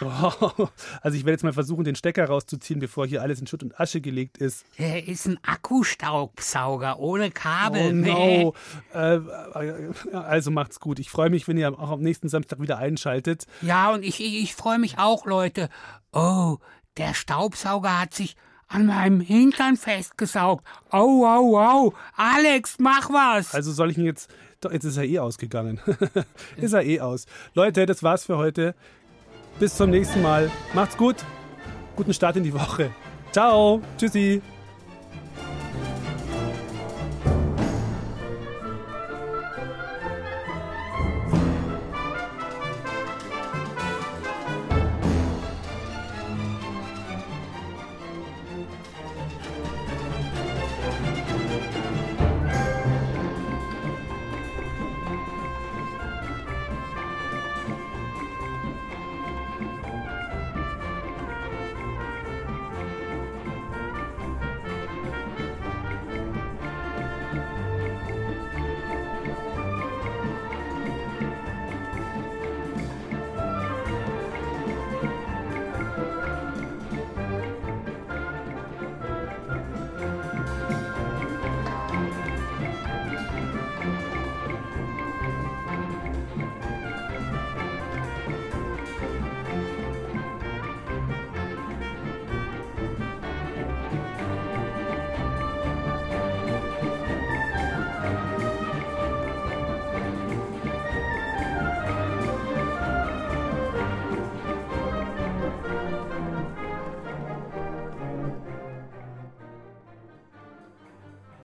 Oh, 0.01 0.68
also 1.03 1.16
ich 1.16 1.26
werde 1.26 1.34
jetzt 1.34 1.43
mal 1.43 1.53
versuchen, 1.53 1.84
den 1.84 1.95
Stecker 1.95 2.26
rauszuziehen, 2.26 2.80
bevor 2.80 3.05
hier 3.05 3.22
alles 3.22 3.39
in 3.39 3.45
Schutt 3.45 3.62
und 3.62 3.80
Asche 3.80 4.01
gelegt 4.01 4.39
ist. 4.39 4.66
Er 4.78 5.07
ist 5.07 5.28
ein 5.28 5.38
Akkustaubsauger 5.43 6.97
ohne 6.99 7.30
Kabel. 7.30 7.91
Oh 7.91 7.93
no. 7.93 8.53
Äh, 8.95 9.18
äh, 9.18 9.93
also 10.12 10.49
macht's 10.49 10.80
gut. 10.80 10.97
Ich 10.97 11.12
freue 11.12 11.30
mich, 11.30 11.47
wenn 11.47 11.55
ihr 11.55 11.72
auch 11.72 11.91
am 11.91 12.01
nächsten 12.01 12.30
Samstag 12.30 12.59
wieder 12.59 12.80
einschaltet. 12.80 13.45
Ja, 13.62 13.93
und 13.93 14.03
ich, 14.03 14.20
ich, 14.20 14.41
ich 14.41 14.55
freue 14.55 14.80
mich 14.80 14.97
auch, 14.97 15.28
Leute. 15.28 15.70
Oh, 16.12 16.57
der 16.97 17.14
Staubsauger 17.14 17.99
hat 17.99 18.16
sich 18.16 18.36
an 18.68 18.88
meinem 18.88 19.22
Hintern 19.22 19.78
festgesaugt. 19.78 20.66
Au, 20.89 21.26
au, 21.26 21.59
au. 21.59 21.93
Alex, 22.16 22.78
mach 22.80 23.09
was. 23.12 23.53
Also 23.53 23.72
soll 23.72 23.91
ich 23.91 23.99
ihn 23.99 24.05
jetzt. 24.05 24.32
Doch, 24.62 24.72
jetzt 24.72 24.84
ist 24.84 24.97
er 24.97 25.03
eh 25.03 25.20
ausgegangen. 25.20 25.80
ist 26.57 26.74
er 26.74 26.84
eh 26.84 26.99
aus. 27.01 27.26
Leute, 27.55 27.86
das 27.86 28.03
war's 28.03 28.26
für 28.26 28.38
heute. 28.38 28.76
Bis 29.59 29.76
zum 29.76 29.89
nächsten 29.89 30.22
Mal. 30.22 30.49
Macht's 30.74 30.95
gut. 30.97 31.18
Guten 31.95 32.14
Start 32.14 32.38
in 32.38 32.43
die 32.43 32.53
Woche. 32.53 32.91
Ciao. 33.32 33.82
Tschüssi. 33.97 34.41